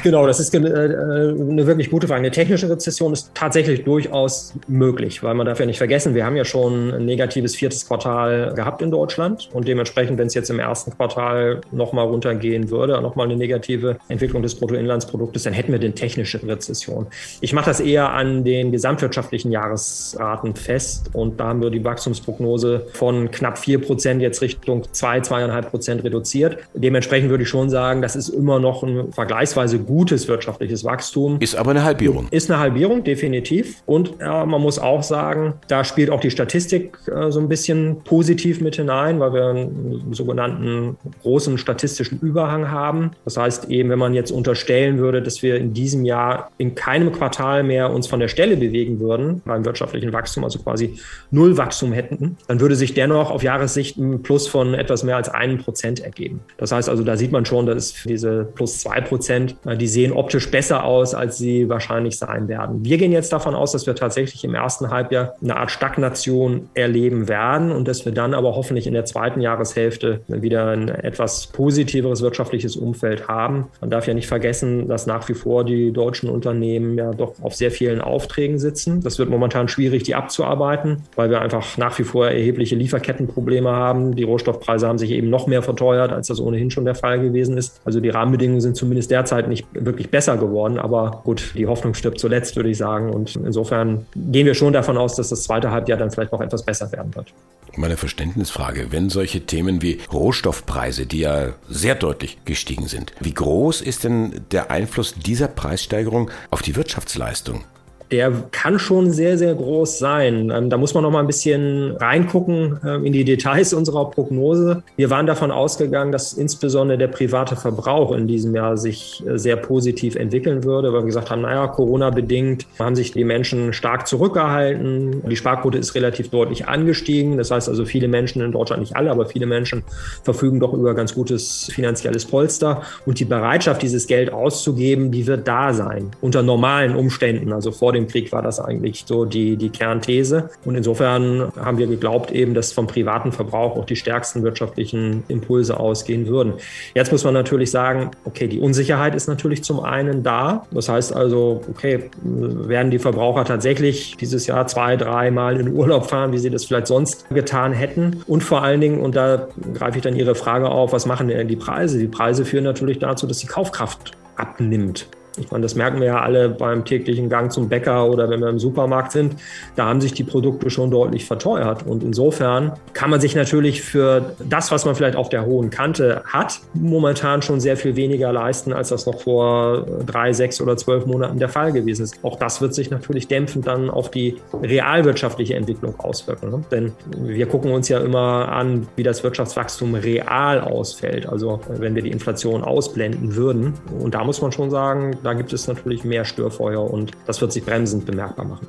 Genau, 0.03 0.27
das 0.27 0.41
ist 0.41 0.55
äh, 0.55 0.59
eine 0.59 1.67
wirklich 1.67 1.91
gute 1.91 2.07
Frage. 2.07 2.21
Eine 2.21 2.31
technische 2.31 2.71
Rezession 2.71 3.13
ist 3.13 3.33
tatsächlich 3.35 3.85
durchaus 3.85 4.55
möglich, 4.69 5.23
weil 5.23 5.35
man 5.35 5.47
darf 5.47 5.61
ja 5.61 5.67
nicht 5.67 5.79
vergessen, 5.79 6.15
wir 6.15 6.25
haben 6.25 6.37
ja 6.37 6.45
schon 6.45 6.95
ein 6.95 7.05
negatives 7.05 7.57
viertes 7.57 7.87
Quartal 7.87 8.55
gehabt 8.55 8.83
in 8.83 8.91
Deutschland 8.91 9.51
und 9.53 9.67
dementsprechend, 9.67 10.17
wenn 10.19 10.29
es 10.29 10.35
jetzt 10.35 10.49
im 10.49 10.59
ersten 10.59 10.93
Quartal 10.97 11.61
nochmal 11.73 12.07
runtergehen 12.07 12.71
würde, 12.71 13.01
nochmal 13.01 13.27
eine 13.27 13.37
negative 13.37 13.99
Entwicklung 14.09 14.43
des 14.43 14.55
Bruttoinlandsproduktes, 14.55 15.43
dann 15.43 15.53
hätten 15.53 15.73
wir 15.73 15.81
eine 15.81 15.93
technische 15.93 16.41
Rezession. 16.47 17.07
Ich 17.41 17.53
mache 17.53 17.67
das 17.67 17.81
eher 17.81 18.13
an 18.13 18.45
den 18.45 18.73
gesamtwirtschaftlichen 18.73 19.51
Jahresraten 19.51 20.55
fest 20.55 21.11
und 21.13 21.41
da 21.41 21.49
haben 21.49 21.63
wir 21.63 21.71
die 21.71 21.85
Wachstumsprognose 21.85 22.87
von 22.93 23.31
knapp 23.31 23.59
vier 23.59 23.81
Prozent 23.81 24.23
jetzt 24.23 24.41
Richtung 24.41 24.85
zwei, 24.93 25.21
zweieinhalb 25.21 25.71
Prozent 25.71 26.05
reduziert. 26.05 26.59
Dementsprechend 26.75 27.31
würde 27.31 27.43
ich 27.43 27.49
schon 27.49 27.71
sagen, 27.71 28.03
das 28.03 28.17
ist 28.17 28.29
immer 28.29 28.61
noch 28.61 28.83
ein 28.83 29.13
vergleichsweise 29.13 29.80
gutes 29.87 30.29
wirtschaftliches 30.29 30.85
Wachstum. 30.85 31.37
Ist 31.41 31.56
aber 31.56 31.71
eine 31.71 31.85
Halbierung. 31.85 32.29
Ist 32.31 32.50
eine 32.50 32.61
Halbierung, 32.61 33.05
definitiv. 33.05 33.82
Und 33.87 34.15
ja, 34.21 34.44
man 34.47 34.61
muss 34.61 34.79
auch 34.79 35.03
sagen, 35.03 35.55
da 35.69 35.85
spielt 35.85 36.11
auch 36.11 36.21
die 36.21 36.31
Statistik 36.31 36.99
äh, 37.06 37.31
so 37.31 37.41
ein 37.41 37.49
bisschen 37.49 38.03
positiv 38.05 38.61
mit 38.61 38.77
hinein, 38.77 39.21
weil 39.21 39.32
wir 39.32 39.47
einen 39.47 40.12
sogenannten 40.12 40.97
großen 41.23 41.59
statistischen 41.59 42.21
Überhang 42.21 42.71
haben. 42.71 43.12
Das 43.25 43.37
heißt 43.37 43.71
eben, 43.71 43.91
wenn 43.91 43.99
man 43.99 44.15
jetzt 44.15 44.31
unterstellen 44.31 44.99
würde, 44.99 45.23
dass 45.23 45.43
wir 45.43 45.56
in 45.56 45.75
diesem 45.75 46.05
Jahr 46.05 46.50
in 46.59 46.75
keinem 46.75 47.12
Quartal 47.12 47.62
mehr 47.62 47.93
uns 47.93 48.06
von 48.06 48.21
der 48.21 48.29
Stelle 48.29 48.56
bewegen 48.56 49.00
würden 49.00 49.43
beim 49.44 49.65
wirtschaftlichen 49.65 50.12
Wachstum, 50.12 50.44
also 50.44 50.59
quasi 50.59 50.99
null 51.31 51.56
Wachstum 51.56 51.93
hätten, 51.93 52.37
dann 52.49 52.61
würde 52.61 52.75
sich 52.75 52.94
dennoch 52.94 53.31
auf 53.31 53.43
Jahressicht 53.43 53.97
ein 53.99 54.23
Plus 54.23 54.47
von 54.47 54.75
etwas 54.75 55.03
mehr 55.03 55.17
als 55.17 55.29
einem 55.29 55.59
Prozent 55.59 56.00
ergeben. 56.00 56.41
Das 56.56 56.73
heißt 56.73 56.88
also, 56.88 57.03
da 57.03 57.17
sieht 57.17 57.32
man 57.32 57.44
schon, 57.44 57.67
dass 57.67 57.94
diese 58.05 58.49
plus 58.55 58.79
zwei 58.79 59.00
Prozent 59.00 59.56
die 59.76 59.88
sehen 59.88 60.12
optisch 60.12 60.50
besser 60.50 60.84
aus, 60.84 61.14
als 61.14 61.38
sie 61.38 61.69
wahrscheinlich 61.69 62.19
sein 62.19 62.49
werden. 62.49 62.84
Wir 62.84 62.99
gehen 62.99 63.12
jetzt 63.12 63.32
davon 63.32 63.55
aus, 63.55 63.72
dass 63.72 63.87
wir 63.87 63.94
tatsächlich 63.94 64.44
im 64.44 64.55
ersten 64.55 64.90
Halbjahr 64.90 65.34
eine 65.43 65.56
Art 65.56 65.70
Stagnation 65.70 66.69
erleben 66.75 67.28
werden 67.28 67.72
und 67.72 67.88
dass 67.88 68.05
wir 68.05 68.12
dann 68.12 68.34
aber 68.34 68.55
hoffentlich 68.55 68.87
in 68.87 68.94
der 68.94 69.05
zweiten 69.05 69.40
Jahreshälfte 69.40 70.20
wieder 70.28 70.69
ein 70.69 70.88
etwas 70.88 71.49
positiveres 71.49 72.22
wirtschaftliches 72.22 72.76
Umfeld 72.76 73.28
haben. 73.28 73.67
Man 73.81 73.90
darf 73.90 74.06
ja 74.06 74.14
nicht 74.14 74.28
vergessen, 74.28 74.88
dass 74.88 75.06
nach 75.06 75.28
wie 75.28 75.34
vor 75.34 75.64
die 75.64 75.93
deutschen 75.93 76.31
Unternehmen 76.31 76.96
ja 76.96 77.12
doch 77.12 77.34
auf 77.43 77.55
sehr 77.55 77.70
vielen 77.70 78.00
Aufträgen 78.00 78.58
sitzen. 78.58 79.02
Das 79.02 79.19
wird 79.19 79.31
momentan 79.31 79.69
schwierig, 79.69 80.02
die 80.05 80.14
abzuarbeiten, 80.14 81.02
weil 81.17 81.31
wir 81.31 81.40
einfach 81.40 81.76
nach 81.76 81.99
wie 81.99 82.05
vor 82.05 82.28
erhebliche 82.28 82.76
Lieferkettenprobleme 82.76 83.70
haben. 83.70 84.14
Die 84.17 84.22
Rohstoffpreise 84.22 84.88
haben 84.88 84.99
sich 84.99 85.11
eben 85.11 85.31
noch 85.31 85.46
mehr 85.46 85.62
verteuert, 85.62 86.12
als 86.12 86.28
das 86.28 86.40
ohnehin 86.40 86.70
schon 86.70 86.84
der 86.84 86.94
Fall 86.94 87.20
gewesen 87.20 87.56
ist. 87.56 87.81
Also 87.84 88.00
die 88.00 88.08
Rahmenbedingungen 88.08 88.61
sind 88.61 88.76
zumindest 88.76 89.11
derzeit 89.11 89.49
nicht 89.49 89.60
nicht 89.61 89.87
wirklich 89.87 90.11
besser 90.11 90.37
geworden. 90.37 90.79
Aber 90.79 91.23
gut, 91.25 91.53
die 91.55 91.67
Hoffnung 91.67 91.95
stirbt 91.95 92.21
zuletzt, 92.21 92.57
würde 92.57 92.71
ich 92.71 92.79
sagen. 92.79 93.11
Und 93.11 93.37
insofern 93.37 94.07
gehen 94.15 94.47
wir 94.47 94.55
schon 94.55 94.73
davon 94.73 94.97
aus, 94.97 95.17
dass 95.17 95.29
das 95.29 95.45
zweite 95.45 95.71
Halbjahr 95.71 95.99
dann 95.99 96.11
vielleicht 96.11 96.33
noch 96.33 96.41
etwas 96.41 96.65
besser 96.65 96.91
werden 96.93 97.15
wird. 97.15 97.33
Meine 97.77 97.97
Verständnisfrage, 97.97 98.89
wenn 98.91 99.11
solche 99.11 99.47
Themen 99.47 99.81
wie 99.81 100.01
Rohstoffpreise, 100.12 101.07
die 101.07 101.21
ja 101.21 101.51
sehr 101.69 101.95
deutlich 101.95 102.39
gestiegen 102.45 102.89
sind, 102.89 103.12
wie 103.21 103.33
groß 103.33 103.81
ist 103.81 104.05
denn 104.05 104.41
der 104.51 104.71
Einfluss 104.71 105.15
dieser 105.15 105.49
Preissteigerung 105.49 106.31
auf 106.51 106.63
die 106.63 106.75
Wirtschaftsleistung? 106.75 107.65
Der 108.11 108.33
kann 108.51 108.79
schon 108.79 109.12
sehr, 109.12 109.39
sehr 109.39 109.55
groß 109.55 109.99
sein. 109.99 110.51
Ähm, 110.55 110.71
da 110.71 110.77
muss 110.77 110.95
man 110.95 111.03
noch 111.03 111.11
mal 111.11 111.21
ein 111.21 111.27
bisschen 111.27 111.97
reingucken 111.97 112.79
ähm, 112.85 113.05
in 113.05 113.12
die 113.12 113.25
Details 113.25 113.73
unserer 113.81 114.11
Prognose. 114.11 114.83
Wir 114.97 115.11
waren 115.11 115.27
davon 115.27 115.51
ausgegangen, 115.51 116.12
dass 116.12 116.33
insbesondere 116.33 116.99
der 116.99 117.09
private 117.09 117.57
Verbrauch 117.57 118.12
in 118.12 118.27
diesem 118.27 118.55
Jahr 118.55 118.77
sich 118.77 119.23
äh, 119.27 119.39
sehr 119.39 119.57
positiv 119.57 120.17
entwickeln 120.17 120.65
würde, 120.65 120.93
weil 120.93 121.01
wir 121.01 121.07
gesagt 121.07 121.31
haben, 121.31 121.43
naja, 121.43 121.69
Corona-bedingt 121.69 122.67
haben 122.79 122.97
sich 122.97 123.12
die 123.12 123.25
Menschen 123.25 123.73
stark 123.73 124.07
zurückgehalten. 124.07 125.23
Die 125.29 125.37
Sparquote 125.37 125.79
ist 125.79 125.95
relativ 125.95 126.31
deutlich 126.31 126.67
angestiegen. 126.67 127.37
Das 127.37 127.51
heißt 127.51 127.69
also, 127.69 127.85
viele 127.85 128.09
Menschen 128.09 128.43
in 128.43 128.53
Deutschland, 128.53 128.81
nicht 128.81 128.97
alle, 128.97 129.11
aber 129.11 129.27
viele 129.27 129.47
Menschen 129.47 129.85
verfügen 130.25 130.61
doch 130.61 130.73
über 130.73 130.95
ganz 130.95 131.15
gutes 131.15 131.71
finanzielles 131.73 132.25
Polster. 132.25 132.83
Und 133.06 133.21
die 133.21 133.25
Bereitschaft, 133.25 133.83
dieses 133.83 134.06
Geld 134.06 134.33
auszugeben, 134.33 135.11
die 135.13 135.27
wird 135.27 135.47
da 135.47 135.73
sein, 135.73 136.11
unter 136.21 136.43
normalen 136.43 136.97
Umständen, 136.97 137.53
also 137.53 137.71
vor 137.71 137.93
dem 137.93 138.00
dem 138.00 138.08
Krieg 138.08 138.32
war 138.32 138.43
das 138.43 138.61
eigentlich 138.61 139.05
so 139.06 139.25
die, 139.25 139.56
die 139.56 139.70
Kernthese. 139.70 140.50
Und 140.64 140.75
insofern 140.75 141.52
haben 141.56 141.79
wir 141.79 141.87
geglaubt 141.87 142.31
eben, 142.31 142.55
dass 142.55 142.73
vom 142.73 142.87
privaten 142.87 143.32
Verbrauch 143.32 143.76
auch 143.76 143.85
die 143.85 143.97
stärksten 143.97 144.43
wirtschaftlichen 144.43 145.25
Impulse 145.29 145.79
ausgehen 145.79 146.26
würden. 146.26 146.55
Jetzt 146.94 147.12
muss 147.12 147.25
man 147.25 147.35
natürlich 147.35 147.70
sagen, 147.70 148.11
okay, 148.25 148.49
die 148.49 148.61
Unsicherheit 148.61 149.14
ist 149.14 149.29
natürlich 149.29 149.62
zum 149.64 149.81
einen 149.81 150.23
da. 150.23 150.67
Das 150.70 150.88
heißt 150.88 151.14
also, 151.14 151.62
okay, 151.70 152.11
werden 152.23 152.91
die 152.91 152.99
Verbraucher 152.99 153.44
tatsächlich 153.44 154.17
dieses 154.17 154.46
Jahr 154.46 154.67
zwei, 154.67 154.96
dreimal 154.96 155.61
in 155.61 155.73
Urlaub 155.73 156.06
fahren, 156.06 156.32
wie 156.32 156.38
sie 156.38 156.50
das 156.50 156.64
vielleicht 156.64 156.87
sonst 156.87 157.29
getan 157.31 157.73
hätten? 157.73 158.23
Und 158.26 158.43
vor 158.43 158.62
allen 158.62 158.81
Dingen, 158.81 159.00
und 159.00 159.17
da 159.17 159.49
greife 159.75 159.99
ich 159.99 160.03
dann 160.03 160.17
Ihre 160.17 160.35
Frage 160.35 160.70
auf, 160.70 160.93
was 160.93 161.06
machen 161.06 161.29
denn 161.29 161.49
die 161.49 161.56
Preise? 161.56 161.99
Die 161.99 162.08
Preise 162.08 162.44
führen 162.44 162.64
natürlich 162.64 162.99
dazu, 162.99 163.26
dass 163.26 163.38
die 163.38 163.46
Kaufkraft 163.46 164.12
abnimmt. 164.37 165.08
Ich 165.41 165.51
meine, 165.51 165.63
das 165.63 165.75
merken 165.75 166.01
wir 166.01 166.09
ja 166.09 166.21
alle 166.21 166.51
beim 166.51 166.85
täglichen 166.85 167.29
Gang 167.29 167.51
zum 167.51 167.69
Bäcker 167.69 168.09
oder 168.09 168.29
wenn 168.29 168.41
wir 168.41 168.49
im 168.49 168.59
Supermarkt 168.59 169.13
sind. 169.13 169.37
Da 169.77 169.87
haben 169.87 170.01
sich 170.01 170.13
die 170.13 170.25
Produkte 170.25 170.71
schon 170.71 170.91
deutlich 170.91 171.25
verteuert. 171.25 171.87
Und 171.87 172.03
insofern 172.03 172.73
kann 172.93 173.11
man 173.11 173.21
sich 173.21 173.35
natürlich 173.35 173.83
für 173.83 174.35
das, 174.49 174.71
was 174.71 174.85
man 174.85 174.95
vielleicht 174.95 175.17
auf 175.17 175.29
der 175.29 175.47
hohen 175.47 175.71
Kante 175.71 176.23
hat, 176.27 176.61
momentan 176.75 177.43
schon 177.43 177.61
sehr 177.61 177.77
viel 177.77 177.97
weniger 177.97 178.33
leisten, 178.33 178.73
als 178.73 178.91
das 178.91 179.07
noch 179.07 179.21
vor 179.21 179.87
drei, 180.07 180.33
sechs 180.33 180.61
oder 180.61 180.77
zwölf 180.77 181.07
Monaten 181.07 181.39
der 181.39 181.49
Fall 181.49 181.73
gewesen 181.73 182.05
ist. 182.05 182.23
Auch 182.23 182.39
das 182.39 182.61
wird 182.61 182.75
sich 182.75 182.91
natürlich 182.91 183.29
dämpfend 183.29 183.67
dann 183.67 183.91
auf 183.91 184.11
die 184.11 184.37
realwirtschaftliche 184.63 185.55
Entwicklung 185.55 185.99
auswirken. 185.99 186.51
Ne? 186.51 186.61
Denn 186.71 186.93
wir 187.17 187.47
gucken 187.47 187.73
uns 187.73 187.89
ja 187.89 187.99
immer 187.99 188.49
an, 188.49 188.87
wie 188.97 189.03
das 189.03 189.25
Wirtschaftswachstum 189.25 189.95
real 189.95 190.61
ausfällt. 190.61 191.27
Also 191.27 191.61
wenn 191.69 191.95
wir 191.95 192.03
die 192.03 192.11
Inflation 192.11 192.63
ausblenden 192.63 193.35
würden. 193.37 193.75
Und 193.99 194.15
da 194.15 194.25
muss 194.25 194.41
man 194.43 194.53
schon 194.53 194.71
sagen, 194.71 195.17
da 195.23 195.30
gibt 195.35 195.53
es 195.53 195.67
natürlich 195.67 196.05
mehr 196.05 196.25
Störfeuer 196.25 196.91
und 196.91 197.12
das 197.27 197.41
wird 197.41 197.53
sich 197.53 197.65
bremsend 197.65 198.06
bemerkbar 198.06 198.44
machen. 198.44 198.67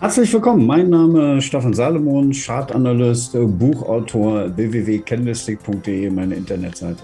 Herzlich 0.00 0.32
willkommen, 0.32 0.66
mein 0.66 0.88
Name 0.88 1.36
ist 1.36 1.44
Stefan 1.44 1.74
Salomon, 1.74 2.32
Chartanalyst, 2.32 3.32
Buchautor, 3.34 4.56
www.candlestick.de, 4.56 6.08
meine 6.08 6.36
Internetseite. 6.36 7.02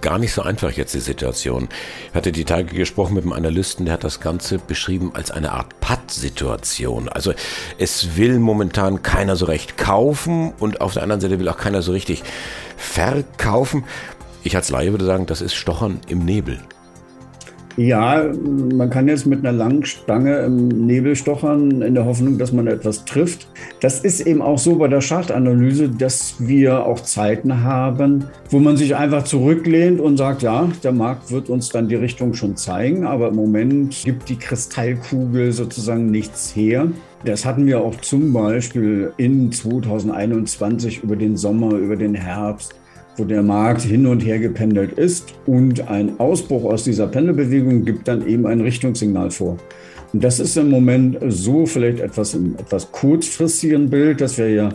Gar 0.00 0.18
nicht 0.18 0.32
so 0.32 0.42
einfach 0.42 0.70
jetzt 0.70 0.94
die 0.94 1.00
Situation. 1.00 1.68
Ich 2.10 2.14
hatte 2.14 2.30
die 2.30 2.44
Tage 2.44 2.74
gesprochen 2.74 3.14
mit 3.14 3.24
einem 3.24 3.32
Analysten, 3.32 3.84
der 3.84 3.94
hat 3.94 4.04
das 4.04 4.20
Ganze 4.20 4.58
beschrieben 4.58 5.10
als 5.14 5.32
eine 5.32 5.50
Art 5.52 5.80
Patt-Situation. 5.80 7.08
Also 7.08 7.32
es 7.78 8.16
will 8.16 8.38
momentan 8.38 9.02
keiner 9.02 9.34
so 9.34 9.46
recht 9.46 9.76
kaufen 9.76 10.52
und 10.60 10.80
auf 10.80 10.94
der 10.94 11.02
anderen 11.02 11.20
Seite 11.20 11.40
will 11.40 11.48
auch 11.48 11.56
keiner 11.56 11.82
so 11.82 11.90
richtig 11.90 12.22
verkaufen. 12.76 13.84
Ich 14.44 14.54
als 14.54 14.70
Laie 14.70 14.92
würde 14.92 15.04
sagen, 15.04 15.26
das 15.26 15.40
ist 15.40 15.54
Stochern 15.54 16.00
im 16.06 16.24
Nebel. 16.24 16.60
Ja, 17.78 18.28
man 18.34 18.90
kann 18.90 19.06
jetzt 19.06 19.24
mit 19.24 19.46
einer 19.46 19.56
langen 19.56 19.84
Stange 19.84 20.38
im 20.38 20.66
Nebel 20.66 21.14
stochern, 21.14 21.80
in 21.80 21.94
der 21.94 22.06
Hoffnung, 22.06 22.36
dass 22.36 22.52
man 22.52 22.66
etwas 22.66 23.04
trifft. 23.04 23.46
Das 23.80 24.00
ist 24.00 24.20
eben 24.26 24.42
auch 24.42 24.58
so 24.58 24.74
bei 24.78 24.88
der 24.88 24.98
Chartanalyse, 24.98 25.88
dass 25.88 26.34
wir 26.40 26.84
auch 26.84 26.98
Zeiten 26.98 27.62
haben, 27.62 28.24
wo 28.50 28.58
man 28.58 28.76
sich 28.76 28.96
einfach 28.96 29.22
zurücklehnt 29.22 30.00
und 30.00 30.16
sagt, 30.16 30.42
ja, 30.42 30.68
der 30.82 30.90
Markt 30.90 31.30
wird 31.30 31.48
uns 31.50 31.68
dann 31.68 31.86
die 31.86 31.94
Richtung 31.94 32.34
schon 32.34 32.56
zeigen, 32.56 33.06
aber 33.06 33.28
im 33.28 33.36
Moment 33.36 33.96
gibt 34.04 34.28
die 34.28 34.38
Kristallkugel 34.38 35.52
sozusagen 35.52 36.10
nichts 36.10 36.56
her. 36.56 36.88
Das 37.24 37.44
hatten 37.44 37.64
wir 37.66 37.80
auch 37.80 37.94
zum 38.00 38.32
Beispiel 38.32 39.12
in 39.18 39.52
2021 39.52 41.04
über 41.04 41.14
den 41.14 41.36
Sommer, 41.36 41.74
über 41.74 41.94
den 41.94 42.16
Herbst 42.16 42.74
wo 43.18 43.24
der 43.24 43.42
Markt 43.42 43.82
hin 43.82 44.06
und 44.06 44.20
her 44.20 44.38
gependelt 44.38 44.92
ist 44.92 45.34
und 45.46 45.88
ein 45.88 46.18
Ausbruch 46.18 46.64
aus 46.64 46.84
dieser 46.84 47.06
Pendelbewegung 47.06 47.84
gibt 47.84 48.08
dann 48.08 48.26
eben 48.26 48.46
ein 48.46 48.60
Richtungssignal 48.60 49.30
vor. 49.30 49.58
Und 50.12 50.24
das 50.24 50.40
ist 50.40 50.56
im 50.56 50.70
Moment 50.70 51.18
so 51.28 51.66
vielleicht 51.66 52.00
etwas 52.00 52.32
im 52.32 52.54
etwas 52.56 52.90
kurzfristigen 52.92 53.90
Bild, 53.90 54.20
dass 54.22 54.38
wir 54.38 54.48
ja 54.48 54.70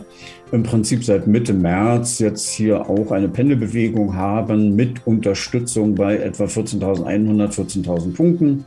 im 0.52 0.62
Prinzip 0.62 1.02
seit 1.04 1.26
Mitte 1.26 1.52
März 1.52 2.20
jetzt 2.20 2.50
hier 2.50 2.88
auch 2.88 3.10
eine 3.10 3.28
Pendelbewegung 3.28 4.14
haben 4.14 4.76
mit 4.76 5.04
Unterstützung 5.06 5.96
bei 5.96 6.18
etwa 6.18 6.44
14.100, 6.44 7.50
14.000 7.52 8.14
Punkten 8.14 8.64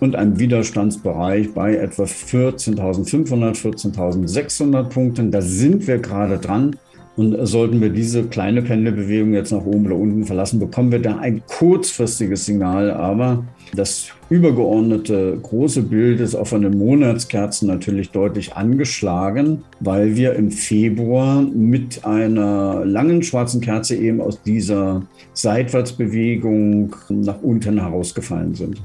und 0.00 0.16
einem 0.16 0.38
Widerstandsbereich 0.38 1.52
bei 1.54 1.76
etwa 1.76 2.04
14.500, 2.04 3.56
14.600 3.56 4.84
Punkten. 4.84 5.30
Da 5.30 5.40
sind 5.40 5.86
wir 5.86 5.98
gerade 5.98 6.38
dran. 6.38 6.76
Und 7.20 7.36
sollten 7.46 7.82
wir 7.82 7.90
diese 7.90 8.22
kleine 8.24 8.62
Pendelbewegung 8.62 9.34
jetzt 9.34 9.52
nach 9.52 9.66
oben 9.66 9.84
oder 9.84 9.96
unten 9.96 10.24
verlassen, 10.24 10.58
bekommen 10.58 10.90
wir 10.90 11.00
da 11.00 11.18
ein 11.18 11.42
kurzfristiges 11.46 12.46
Signal. 12.46 12.90
Aber 12.90 13.44
das 13.74 14.08
übergeordnete 14.30 15.38
große 15.42 15.82
Bild 15.82 16.20
ist 16.20 16.34
auch 16.34 16.46
von 16.46 16.62
den 16.62 16.78
Monatskerzen 16.78 17.68
natürlich 17.68 18.08
deutlich 18.08 18.54
angeschlagen, 18.54 19.64
weil 19.80 20.16
wir 20.16 20.32
im 20.32 20.50
Februar 20.50 21.42
mit 21.42 22.06
einer 22.06 22.86
langen 22.86 23.22
schwarzen 23.22 23.60
Kerze 23.60 23.96
eben 23.96 24.22
aus 24.22 24.42
dieser 24.42 25.02
Seitwärtsbewegung 25.34 26.96
nach 27.10 27.42
unten 27.42 27.78
herausgefallen 27.82 28.54
sind. 28.54 28.80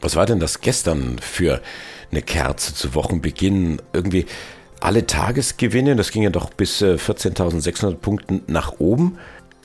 Was 0.00 0.16
war 0.16 0.26
denn 0.26 0.40
das 0.40 0.60
gestern 0.60 1.18
für 1.20 1.60
eine 2.10 2.22
Kerze 2.22 2.74
zu 2.74 2.96
Wochenbeginn? 2.96 3.80
Irgendwie 3.92 4.26
alle 4.80 5.06
Tagesgewinne, 5.06 5.96
das 5.96 6.10
ging 6.10 6.22
ja 6.22 6.30
doch 6.30 6.50
bis 6.50 6.82
14.600 6.82 7.90
äh, 7.90 7.94
Punkten 7.94 8.42
nach 8.46 8.80
oben. 8.80 9.18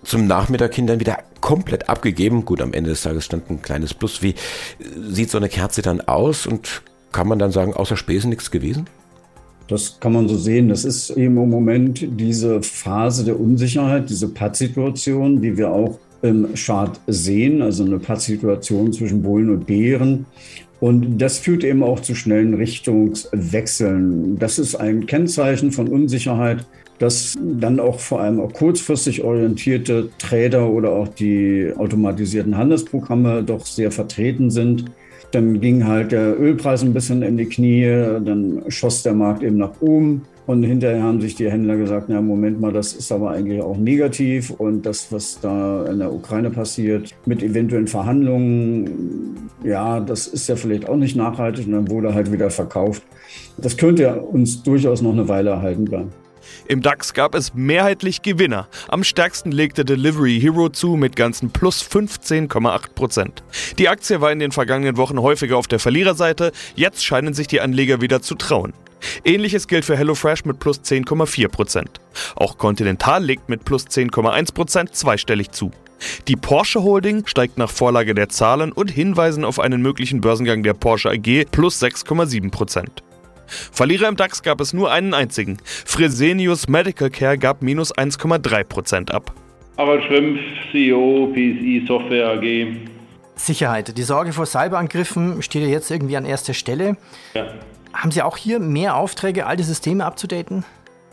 Zum 0.03 0.27
Nachmittag 0.27 0.75
hin 0.75 0.85
dann 0.85 0.99
wieder 0.99 1.17
komplett 1.41 1.89
abgegeben. 1.89 2.45
Gut, 2.45 2.61
am 2.61 2.73
Ende 2.73 2.91
des 2.91 3.01
Tages 3.01 3.25
stand 3.25 3.49
ein 3.49 3.61
kleines 3.61 3.93
Plus. 3.93 4.21
Wie 4.21 4.35
sieht 5.09 5.31
so 5.31 5.37
eine 5.37 5.49
Kerze 5.49 5.81
dann 5.81 6.01
aus 6.01 6.45
und 6.45 6.83
kann 7.11 7.27
man 7.27 7.39
dann 7.39 7.51
sagen, 7.51 7.73
außer 7.73 7.97
Spesen 7.97 8.29
nichts 8.29 8.51
gewesen? 8.51 8.87
Das 9.67 9.99
kann 9.99 10.13
man 10.13 10.27
so 10.27 10.37
sehen. 10.37 10.69
Das 10.69 10.85
ist 10.85 11.09
eben 11.11 11.37
im 11.37 11.49
Moment 11.49 12.05
diese 12.07 12.61
Phase 12.61 13.25
der 13.25 13.39
Unsicherheit, 13.39 14.09
diese 14.09 14.27
Pattsituation, 14.27 15.41
die 15.41 15.57
wir 15.57 15.71
auch 15.71 15.97
im 16.25 16.53
Chart 16.55 16.99
sehen, 17.07 17.61
also 17.61 17.85
eine 17.85 17.99
Pattsituation 17.99 18.91
zwischen 18.91 19.21
Bullen 19.21 19.49
und 19.49 19.65
Bären. 19.65 20.25
Und 20.79 21.19
das 21.19 21.37
führt 21.37 21.63
eben 21.63 21.83
auch 21.83 22.01
zu 22.01 22.15
schnellen 22.15 22.53
Richtungswechseln. 22.53 24.37
Das 24.37 24.59
ist 24.59 24.75
ein 24.75 25.05
Kennzeichen 25.05 25.71
von 25.71 25.87
Unsicherheit, 25.87 26.65
dass 26.99 27.35
dann 27.41 27.79
auch 27.79 27.99
vor 27.99 28.21
allem 28.21 28.39
auch 28.39 28.53
kurzfristig 28.53 29.23
orientierte 29.23 30.09
Trader 30.17 30.69
oder 30.69 30.91
auch 30.91 31.07
die 31.07 31.71
automatisierten 31.75 32.57
Handelsprogramme 32.57 33.43
doch 33.43 33.65
sehr 33.65 33.91
vertreten 33.91 34.49
sind. 34.49 34.85
Dann 35.31 35.59
ging 35.59 35.85
halt 35.85 36.11
der 36.11 36.39
Ölpreis 36.39 36.83
ein 36.83 36.93
bisschen 36.93 37.21
in 37.21 37.37
die 37.37 37.45
Knie, 37.45 37.85
dann 38.23 38.63
schoss 38.69 39.03
der 39.03 39.13
Markt 39.13 39.43
eben 39.43 39.57
nach 39.57 39.81
oben. 39.81 40.21
Und 40.45 40.63
hinterher 40.63 41.01
haben 41.01 41.21
sich 41.21 41.35
die 41.35 41.49
Händler 41.49 41.75
gesagt, 41.75 42.07
na 42.07 42.21
Moment 42.21 42.61
mal, 42.61 42.71
das 42.71 42.93
ist 42.93 43.11
aber 43.11 43.31
eigentlich 43.31 43.61
auch 43.61 43.77
negativ. 43.77 44.51
Und 44.51 44.85
das, 44.85 45.11
was 45.11 45.39
da 45.39 45.85
in 45.85 45.99
der 45.99 46.13
Ukraine 46.13 46.51
passiert, 46.51 47.15
mit 47.25 47.41
eventuellen 47.41 47.87
Verhandlungen, 47.87 49.49
ja, 49.63 49.99
das 49.99 50.27
ist 50.27 50.47
ja 50.47 50.55
vielleicht 50.55 50.87
auch 50.87 50.97
nicht 50.97 51.15
nachhaltig. 51.15 51.65
Und 51.65 51.73
dann 51.73 51.89
wurde 51.89 52.13
halt 52.13 52.31
wieder 52.31 52.51
verkauft. 52.51 53.03
Das 53.57 53.75
könnte 53.77 54.21
uns 54.21 54.61
durchaus 54.61 55.01
noch 55.01 55.13
eine 55.13 55.27
Weile 55.27 55.51
erhalten 55.51 55.85
bleiben. 55.85 56.11
Im 56.67 56.81
DAX 56.81 57.13
gab 57.13 57.35
es 57.35 57.53
mehrheitlich 57.53 58.21
Gewinner. 58.21 58.67
Am 58.87 59.03
stärksten 59.03 59.51
legte 59.51 59.83
Delivery 59.83 60.39
Hero 60.39 60.69
zu 60.69 60.95
mit 60.95 61.15
ganzen 61.15 61.49
plus 61.49 61.83
15,8% 61.83 63.27
Die 63.77 63.89
Aktie 63.89 64.21
war 64.21 64.31
in 64.31 64.39
den 64.39 64.51
vergangenen 64.51 64.97
Wochen 64.97 65.19
häufiger 65.19 65.57
auf 65.57 65.67
der 65.67 65.79
Verliererseite. 65.79 66.51
Jetzt 66.75 67.03
scheinen 67.03 67.33
sich 67.33 67.47
die 67.47 67.61
Anleger 67.61 68.01
wieder 68.01 68.21
zu 68.21 68.35
trauen. 68.35 68.73
Ähnliches 69.23 69.67
gilt 69.67 69.85
für 69.85 69.97
HelloFresh 69.97 70.45
mit 70.45 70.59
plus 70.59 70.81
10,4%. 70.81 71.85
Auch 72.35 72.57
Continental 72.57 73.23
legt 73.23 73.49
mit 73.49 73.65
plus 73.65 73.85
10,1% 73.87 74.91
zweistellig 74.91 75.51
zu. 75.51 75.71
Die 76.27 76.35
Porsche 76.35 76.83
Holding 76.83 77.25
steigt 77.25 77.57
nach 77.57 77.69
Vorlage 77.69 78.13
der 78.13 78.29
Zahlen 78.29 78.71
und 78.71 78.91
Hinweisen 78.91 79.45
auf 79.45 79.59
einen 79.59 79.81
möglichen 79.81 80.21
Börsengang 80.21 80.63
der 80.63 80.73
Porsche 80.73 81.09
AG 81.09 81.45
plus 81.51 81.81
6,7%. 81.81 82.85
Verlierer 83.47 84.07
im 84.07 84.15
DAX 84.15 84.41
gab 84.41 84.59
es 84.59 84.73
nur 84.73 84.91
einen 84.91 85.13
einzigen. 85.13 85.57
Fresenius 85.63 86.67
Medical 86.67 87.09
Care 87.09 87.37
gab 87.37 87.61
minus 87.61 87.93
1,3% 87.95 89.11
ab. 89.11 89.33
Harald 89.77 90.03
Schrimpf, 90.05 90.39
CEO 90.71 91.31
PSI 91.33 91.83
Software 91.87 92.29
AG. 92.31 92.77
Sicherheit. 93.35 93.97
Die 93.97 94.03
Sorge 94.03 94.31
vor 94.31 94.45
Cyberangriffen 94.45 95.41
steht 95.41 95.63
ja 95.63 95.67
jetzt 95.67 95.91
irgendwie 95.91 96.15
an 96.15 96.25
erster 96.25 96.53
Stelle. 96.53 96.95
Ja. 97.33 97.47
Haben 97.95 98.11
Sie 98.11 98.21
auch 98.21 98.37
hier 98.37 98.59
mehr 98.59 98.97
Aufträge, 98.97 99.45
alte 99.45 99.63
Systeme 99.63 100.05
abzudaten? 100.05 100.65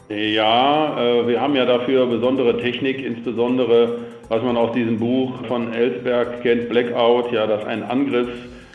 Ja, 0.08 1.00
äh, 1.00 1.28
wir 1.28 1.40
haben 1.40 1.54
ja 1.54 1.64
dafür 1.64 2.06
besondere 2.06 2.58
Technik, 2.58 3.02
insbesondere 3.02 4.00
was 4.28 4.42
man 4.42 4.56
aus 4.56 4.72
diesem 4.72 4.98
Buch 4.98 5.32
von 5.46 5.72
Ellsberg 5.72 6.42
kennt, 6.42 6.68
Blackout, 6.68 7.32
ja, 7.32 7.46
dass 7.46 7.64
ein 7.64 7.82
Angriff 7.82 8.28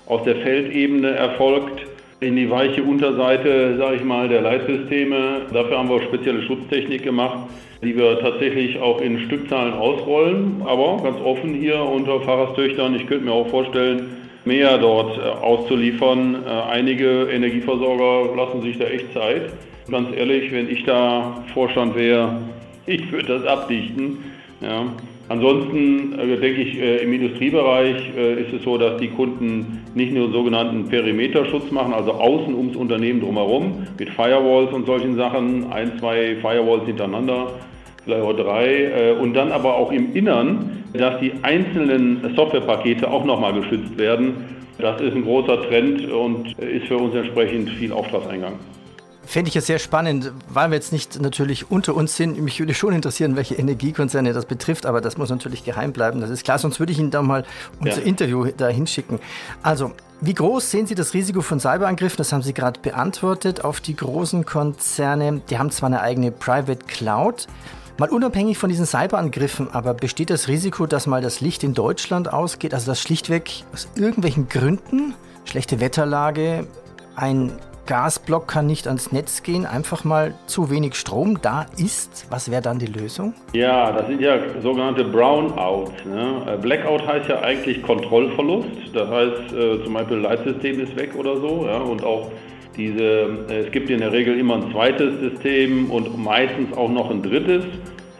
aus 0.05 0.23
der 0.23 0.35
Feldebene 0.37 1.09
erfolgt 1.09 1.81
in 2.19 2.35
die 2.35 2.49
weiche 2.49 2.83
Unterseite, 2.83 3.75
sage 3.77 3.97
ich 3.97 4.03
mal, 4.03 4.29
der 4.29 4.41
Leitsysteme. 4.41 5.47
Dafür 5.51 5.79
haben 5.79 5.89
wir 5.89 6.01
spezielle 6.01 6.43
Schutztechnik 6.43 7.03
gemacht, 7.03 7.49
die 7.83 7.95
wir 7.95 8.19
tatsächlich 8.19 8.79
auch 8.79 9.01
in 9.01 9.19
Stückzahlen 9.19 9.73
ausrollen, 9.73 10.61
aber 10.65 11.01
ganz 11.03 11.19
offen 11.19 11.53
hier 11.53 11.81
unter 11.81 12.19
Pfarrerstöchtern. 12.21 12.95
Ich 12.95 13.05
könnte 13.07 13.25
mir 13.25 13.33
auch 13.33 13.49
vorstellen, 13.49 14.26
mehr 14.47 14.77
dort 14.77 15.17
äh, 15.17 15.21
auszuliefern. 15.21 16.43
Äh, 16.45 16.49
einige 16.71 17.27
Energieversorger 17.29 18.35
lassen 18.35 18.61
sich 18.61 18.77
da 18.77 18.85
echt 18.85 19.13
Zeit. 19.13 19.51
Ganz 19.91 20.09
ehrlich, 20.15 20.51
wenn 20.51 20.69
ich 20.69 20.83
da 20.85 21.43
Vorstand 21.53 21.95
wäre, 21.95 22.41
ich 22.85 23.11
würde 23.11 23.39
das 23.39 23.45
abdichten. 23.45 24.17
Ja. 24.61 24.85
Ansonsten 25.29 26.17
äh, 26.17 26.37
denke 26.37 26.61
ich, 26.61 26.79
im 26.79 27.11
Industriebereich 27.11 28.15
ist 28.15 28.53
es 28.53 28.63
so, 28.63 28.77
dass 28.77 28.97
die 28.99 29.09
Kunden 29.09 29.83
nicht 29.93 30.13
nur 30.13 30.31
sogenannten 30.31 30.87
Perimeterschutz 30.87 31.69
machen, 31.69 31.93
also 31.93 32.13
außen 32.13 32.55
ums 32.55 32.77
Unternehmen 32.77 33.19
drumherum, 33.19 33.87
mit 33.99 34.09
Firewalls 34.09 34.71
und 34.71 34.85
solchen 34.85 35.17
Sachen, 35.17 35.69
ein, 35.69 35.99
zwei 35.99 36.37
Firewalls 36.37 36.85
hintereinander, 36.85 37.47
vielleicht 38.05 38.23
auch 38.23 38.33
drei, 38.33 39.13
und 39.19 39.33
dann 39.33 39.51
aber 39.51 39.75
auch 39.75 39.91
im 39.91 40.13
Innern 40.15 40.85
dass 40.93 41.19
die 41.19 41.33
einzelnen 41.43 42.35
Softwarepakete 42.35 43.09
auch 43.09 43.25
nochmal 43.25 43.53
geschützt 43.53 43.97
werden. 43.97 44.33
Das 44.79 45.01
ist 45.01 45.15
ein 45.15 45.23
großer 45.23 45.63
Trend 45.67 46.09
und 46.11 46.57
ist 46.59 46.87
für 46.87 46.97
uns 46.97 47.15
entsprechend 47.15 47.69
viel 47.71 47.91
Auftragseingang. 47.91 48.53
Fände 49.27 49.49
ich 49.49 49.55
ja 49.55 49.61
sehr 49.61 49.77
spannend, 49.79 50.31
weil 50.47 50.69
wir 50.69 50.75
jetzt 50.75 50.93
nicht 50.93 51.21
natürlich 51.21 51.69
unter 51.69 51.95
uns 51.95 52.15
sind. 52.15 52.39
Mich 52.41 52.59
würde 52.59 52.73
schon 52.73 52.93
interessieren, 52.93 53.35
welche 53.35 53.55
Energiekonzerne 53.55 54.31
das 54.31 54.45
betrifft, 54.45 54.85
aber 54.85 55.01
das 55.01 55.17
muss 55.17 55.29
natürlich 55.29 55.65
geheim 55.65 55.91
bleiben. 55.91 56.21
Das 56.21 56.29
ist 56.29 56.45
klar, 56.45 56.59
sonst 56.59 56.79
würde 56.79 56.93
ich 56.93 56.99
Ihnen 56.99 57.11
da 57.11 57.21
mal 57.21 57.43
unser 57.81 57.99
ja. 57.99 58.07
Interview 58.07 58.47
da 58.55 58.69
hinschicken. 58.69 59.19
Also, 59.61 59.91
wie 60.21 60.33
groß 60.33 60.71
sehen 60.71 60.87
Sie 60.87 60.95
das 60.95 61.13
Risiko 61.13 61.41
von 61.41 61.59
Cyberangriffen? 61.59 62.15
Das 62.17 62.31
haben 62.31 62.41
Sie 62.41 62.53
gerade 62.53 62.79
beantwortet. 62.79 63.65
Auf 63.65 63.81
die 63.81 63.97
großen 63.97 64.45
Konzerne, 64.45 65.41
die 65.49 65.59
haben 65.59 65.71
zwar 65.71 65.87
eine 65.87 65.99
eigene 65.99 66.31
Private 66.31 66.85
Cloud, 66.87 67.47
Mal 67.99 68.09
unabhängig 68.09 68.59
von 68.59 68.69
diesen 68.69 68.85
Cyberangriffen, 68.85 69.71
aber 69.71 69.95
besteht 69.95 70.29
das 70.29 70.47
Risiko, 70.47 70.85
dass 70.85 71.07
mal 71.07 71.23
das 71.23 71.41
Licht 71.41 71.63
in 71.63 71.73
Deutschland 71.73 72.31
ausgeht, 72.31 72.75
also 72.75 72.91
dass 72.91 73.01
schlichtweg 73.01 73.63
aus 73.73 73.89
irgendwelchen 73.95 74.47
Gründen, 74.47 75.15
schlechte 75.45 75.79
Wetterlage, 75.79 76.67
ein 77.15 77.53
Gasblock 77.87 78.47
kann 78.47 78.67
nicht 78.67 78.85
ans 78.85 79.11
Netz 79.11 79.41
gehen, 79.41 79.65
einfach 79.65 80.03
mal 80.03 80.35
zu 80.45 80.69
wenig 80.69 80.93
Strom 80.93 81.41
da 81.41 81.65
ist, 81.77 82.27
was 82.29 82.51
wäre 82.51 82.61
dann 82.61 82.77
die 82.77 82.85
Lösung? 82.85 83.33
Ja, 83.53 83.91
das 83.91 84.05
sind 84.05 84.21
ja 84.21 84.37
sogenannte 84.61 85.03
Brownouts. 85.03 86.05
Ne? 86.05 86.43
Äh, 86.45 86.57
Blackout 86.57 87.07
heißt 87.07 87.29
ja 87.29 87.39
eigentlich 87.39 87.81
Kontrollverlust. 87.81 88.93
Das 88.93 89.09
heißt 89.09 89.53
äh, 89.53 89.83
zum 89.83 89.93
Beispiel 89.93 90.17
Leitsystem 90.17 90.81
ist 90.81 90.95
weg 90.95 91.15
oder 91.15 91.37
so. 91.37 91.65
Ja? 91.65 91.77
Und 91.77 92.03
auch 92.03 92.29
diese, 92.77 93.29
äh, 93.49 93.65
es 93.65 93.71
gibt 93.71 93.89
in 93.89 93.99
der 93.99 94.11
Regel 94.11 94.39
immer 94.39 94.55
ein 94.55 94.71
zweites 94.71 95.19
System 95.19 95.89
und 95.89 96.17
meistens 96.17 96.75
auch 96.77 96.89
noch 96.89 97.09
ein 97.09 97.21
drittes, 97.21 97.65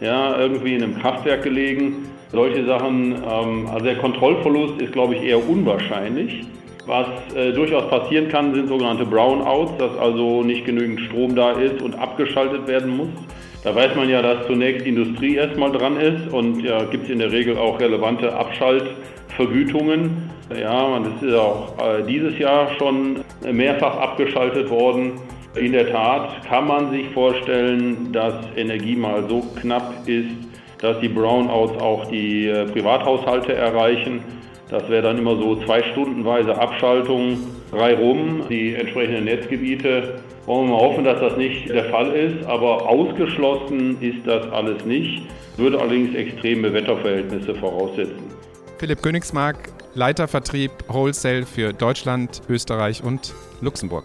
ja, 0.00 0.38
irgendwie 0.38 0.74
in 0.74 0.82
einem 0.82 0.98
Kraftwerk 0.98 1.42
gelegen. 1.42 2.08
Solche 2.30 2.64
Sachen, 2.66 3.14
ähm, 3.14 3.66
also 3.72 3.84
der 3.84 3.96
Kontrollverlust 3.96 4.80
ist, 4.82 4.92
glaube 4.92 5.14
ich, 5.14 5.22
eher 5.22 5.48
unwahrscheinlich. 5.48 6.44
Was 6.86 7.06
äh, 7.34 7.52
durchaus 7.52 7.88
passieren 7.88 8.28
kann, 8.28 8.54
sind 8.54 8.68
sogenannte 8.68 9.04
Brownouts, 9.04 9.76
dass 9.78 9.96
also 9.98 10.42
nicht 10.42 10.64
genügend 10.64 11.00
Strom 11.00 11.34
da 11.34 11.52
ist 11.52 11.82
und 11.82 11.98
abgeschaltet 11.98 12.66
werden 12.66 12.96
muss. 12.96 13.08
Da 13.64 13.74
weiß 13.74 13.94
man 13.96 14.08
ja, 14.08 14.22
dass 14.22 14.46
zunächst 14.46 14.86
Industrie 14.86 15.34
erstmal 15.34 15.72
dran 15.72 15.98
ist 16.00 16.32
und 16.32 16.62
ja, 16.62 16.84
gibt 16.84 17.04
es 17.04 17.10
in 17.10 17.18
der 17.18 17.32
Regel 17.32 17.58
auch 17.58 17.80
relevante 17.80 18.32
Abschaltvergütungen. 18.32 20.27
Ja, 20.56 20.98
es 20.98 21.22
ist 21.22 21.34
auch 21.34 21.74
äh, 21.78 22.02
dieses 22.04 22.38
Jahr 22.38 22.70
schon 22.78 23.20
mehrfach 23.52 23.96
abgeschaltet 23.98 24.70
worden. 24.70 25.12
In 25.56 25.72
der 25.72 25.90
Tat 25.92 26.42
kann 26.48 26.66
man 26.66 26.90
sich 26.90 27.08
vorstellen, 27.10 28.12
dass 28.12 28.34
Energie 28.56 28.96
mal 28.96 29.28
so 29.28 29.42
knapp 29.60 30.06
ist, 30.06 30.30
dass 30.80 30.98
die 31.00 31.08
Brownouts 31.08 31.78
auch 31.82 32.06
die 32.06 32.46
äh, 32.46 32.64
Privathaushalte 32.64 33.54
erreichen. 33.54 34.20
Das 34.70 34.88
wäre 34.88 35.02
dann 35.02 35.18
immer 35.18 35.36
so 35.36 35.56
zwei 35.56 35.82
Stundenweise 35.82 36.56
Abschaltung, 36.58 37.38
drei 37.70 37.94
rum, 37.94 38.42
die 38.48 38.74
entsprechenden 38.74 39.24
Netzgebiete. 39.24 40.20
Wollen 40.46 40.68
wir 40.68 40.76
mal 40.76 40.80
hoffen, 40.80 41.04
dass 41.04 41.20
das 41.20 41.36
nicht 41.36 41.68
der 41.68 41.84
Fall 41.84 42.10
ist, 42.12 42.46
aber 42.46 42.88
ausgeschlossen 42.88 43.98
ist 44.00 44.26
das 44.26 44.50
alles 44.50 44.82
nicht, 44.86 45.22
würde 45.58 45.78
allerdings 45.78 46.14
extreme 46.14 46.72
Wetterverhältnisse 46.72 47.54
voraussetzen. 47.54 48.37
Philipp 48.78 49.02
Königsmark, 49.02 49.56
Leitervertrieb 49.94 50.70
Wholesale 50.86 51.44
für 51.44 51.72
Deutschland, 51.72 52.42
Österreich 52.48 53.02
und 53.02 53.34
Luxemburg. 53.60 54.04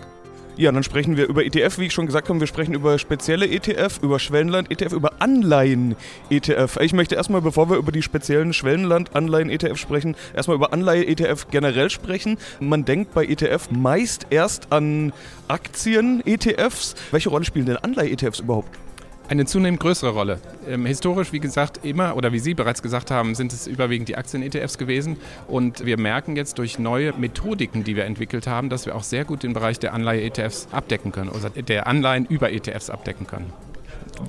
Ja, 0.56 0.72
dann 0.72 0.84
sprechen 0.84 1.18
wir 1.18 1.27
über 1.27 1.44
ETF, 1.44 1.80
wie 1.80 1.86
ich 1.88 1.94
schon 1.94 2.06
gesagt 2.06 2.30
habe. 2.30 2.39
Wir 2.39 2.48
sprechen 2.48 2.74
über 2.74 3.00
spezielle 3.00 3.48
ETF, 3.48 4.00
über 4.03 4.20
Schwellenland-ETF, 4.20 4.94
über 4.94 5.22
Anleihen-ETF. 5.22 6.77
Ich 6.82 6.94
möchte 6.94 7.15
erstmal, 7.15 7.42
bevor 7.42 7.70
wir 7.70 7.77
über 7.77 7.92
die 7.92 8.03
speziellen 8.03 8.53
Schwellenland-Anleihen-ETF 8.53 9.77
sprechen, 9.77 10.15
erstmal 10.36 10.56
über 10.56 10.72
Anleihe-ETF 10.72 11.48
generell 11.50 11.89
sprechen. 11.89 12.38
Man 12.60 12.86
denkt 12.86 13.13
bei 13.13 13.25
ETF 13.25 13.70
meist 13.72 14.27
erst 14.30 14.72
an 14.72 15.12
Aktien-ETFs. 15.48 16.96
Welche 17.12 17.30
Rolle 17.30 17.46
spielen 17.46 17.65
denn 17.65 17.77
Anleihe-ETFs 17.77 18.39
überhaupt? 18.39 18.70
Eine 19.30 19.46
zunehmend 19.46 19.80
größere 19.80 20.12
Rolle. 20.12 20.39
Ähm, 20.68 20.86
historisch, 20.86 21.32
wie 21.32 21.39
gesagt, 21.39 21.80
immer 21.84 22.15
oder 22.15 22.32
wie 22.34 22.39
Sie 22.39 22.53
bereits 22.53 22.82
gesagt 22.82 23.12
haben, 23.12 23.36
sind 23.36 23.53
es 23.53 23.68
überwiegend 23.68 24.10
die 24.10 24.18
Aktien-ETFs 24.18 24.77
gewesen. 24.77 25.18
Und 25.48 25.86
wir 25.86 25.98
merken 25.98 26.36
jetzt 26.36 26.60
durch 26.60 26.80
neue 26.80 27.13
Methodiken, 27.13 27.84
die 27.84 27.96
wir 27.96 28.06
entwickelt 28.06 28.48
haben, 28.48 28.70
dass 28.70 28.86
wir 28.86 28.96
auch 28.96 29.03
sehr 29.03 29.25
gut 29.25 29.44
den 29.44 29.53
Bereich 29.53 29.80
der 29.80 29.94
Anleihe-ETFs 29.94 30.68
abdecken 30.72 31.12
können, 31.12 31.30
oder 31.30 31.50
der 31.50 31.88
Anleihen 31.88 32.25
über 32.25 32.51
ETFs 32.51 32.89
abdecken 32.89 33.27
können. 33.27 33.51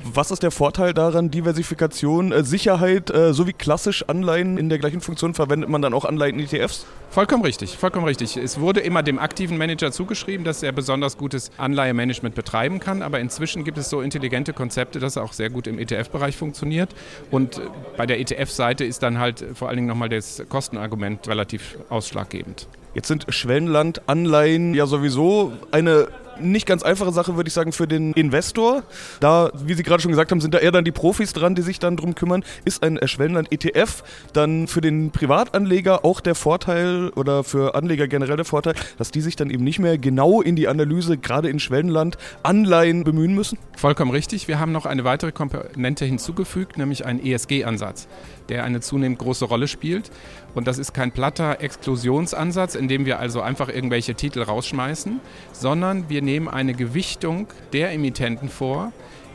Was 0.03 0.31
ist 0.31 0.43
der 0.43 0.51
Vorteil 0.51 0.95
daran? 0.95 1.31
Diversifikation, 1.31 2.33
äh, 2.33 2.45
Sicherheit, 2.45 3.11
äh, 3.11 3.33
so 3.33 3.47
wie 3.47 3.53
klassisch 3.53 4.05
Anleihen 4.09 4.59
in 4.59 4.69
der 4.69 4.79
gleichen 4.79 5.01
Funktion 5.01 5.35
verwendet 5.35 5.69
man 5.69 5.83
dann 5.83 5.95
auch 5.95 6.05
Anleihen 6.05 6.39
in 6.39 6.47
ETFs? 6.47 6.87
Vollkommen 7.11 7.45
richtig, 7.45 7.77
vollkommen 7.77 8.07
richtig. 8.07 8.37
Es 8.37 8.59
wurde 8.59 8.81
immer 8.81 9.03
dem 9.03 9.19
aktiven 9.19 9.57
Manager 9.57 9.93
zugeschrieben, 9.93 10.45
dass 10.45 10.63
er 10.63 10.73
besonders 10.73 11.17
gutes 11.17 11.51
Anleihemanagement 11.59 12.35
betreiben 12.35 12.81
kann, 12.81 13.03
aber 13.03 13.21
inzwischen 13.21 13.65
gibt 13.65 13.79
es 13.79 13.89
so 13.89 14.01
intelligente 14.01 14.53
Konzepte, 14.53 14.99
dass 14.99 15.17
er 15.17 15.23
auch 15.23 15.33
sehr 15.33 15.51
gut 15.51 15.67
im 15.67 15.79
ETF-Bereich 15.79 16.37
funktioniert. 16.37 16.95
Und 17.31 17.59
äh, 17.59 17.63
bei 17.97 18.07
der 18.07 18.21
ETF-Seite 18.21 18.85
ist 18.85 19.03
dann 19.03 19.19
halt 19.19 19.45
vor 19.55 19.69
allen 19.69 19.77
Dingen 19.77 19.89
nochmal 19.89 20.09
das 20.09 20.43
Kostenargument 20.49 21.29
relativ 21.29 21.79
ausschlaggebend. 21.89 22.69
Jetzt 22.95 23.09
sind 23.09 23.27
Schwellenland-Anleihen 23.29 24.75
ja 24.75 24.87
sowieso 24.87 25.53
eine 25.73 26.09
nicht 26.41 26.67
ganz 26.67 26.83
einfache 26.83 27.13
Sache, 27.13 27.37
würde 27.37 27.49
ich 27.49 27.55
sagen, 27.55 27.73
für 27.73 27.87
den 27.87 28.13
Investor. 28.13 28.83
Da, 29.21 29.51
wie 29.55 29.75
Sie 29.75 29.83
gerade 29.83 30.03
schon 30.03 30.11
gesagt 30.11 30.31
haben, 30.31 30.41
sind 30.41 30.55
da 30.55 30.59
eher 30.59 30.73
dann 30.73 30.85
die 30.85 30.93
Profis 30.93 31.33
dran, 31.33 31.55
die 31.55 31.63
sich 31.63 31.79
dann 31.79 31.97
drum 31.97 32.15
kümmern. 32.15 32.45
Ist 32.65 32.83
ein 32.83 32.99
Schwellenland-ETF 33.03 34.03
dann 34.33 34.67
für 34.67 34.81
den 34.81 35.11
Privatanleger 35.11 36.05
auch 36.05 36.21
der 36.21 36.35
Vorteil 36.35 37.11
oder 37.11 37.45
für 37.45 37.75
Anleger 37.75 38.09
generell 38.09 38.37
der 38.37 38.45
Vorteil, 38.45 38.75
dass 38.99 39.11
die 39.11 39.21
sich 39.21 39.37
dann 39.37 39.51
eben 39.51 39.65
nicht 39.65 39.79
mehr 39.79 39.99
genau 39.99 40.41
in 40.41 40.57
die 40.57 40.69
Analyse, 40.69 41.19
gerade 41.19 41.49
in 41.49 41.61
Schwellenland, 41.61 42.19
Anleihen 42.43 43.05
bemühen 43.05 43.35
müssen? 43.35 43.59
Vollkommen 43.85 44.13
richtig. 44.13 44.49
Wir 44.49 44.59
haben 44.59 44.73
noch 44.73 44.87
eine 44.87 45.05
weitere 45.05 45.31
Komponente 45.31 46.07
hinzugefügt, 46.07 46.79
nämlich 46.79 47.05
einen 47.05 47.23
ESG-Ansatz, 47.23 48.09
der 48.49 48.65
eine 48.65 48.81
zunehmend 48.81 49.19
große 49.19 49.45
Rolle 49.45 49.69
spielt. 49.69 50.11
Und 50.55 50.67
das 50.67 50.79
ist 50.79 50.95
kein 50.95 51.13
platter 51.13 51.61
Exklusionsansatz, 51.61 52.77
in 52.77 52.89
dem 52.89 53.05
wir 53.05 53.19
also 53.19 53.43
einfach 53.43 53.69
irgendwelche 53.69 54.15
Titel 54.15 54.41
rausschmeißen, 54.41 55.21
sondern 55.53 56.09
wir 56.09 56.23
nehmen 56.23 56.49
eine 56.49 56.73
Gewichtung 56.73 57.49
der 57.75 57.93
Emittenten 57.93 58.49
vor, 58.49 58.91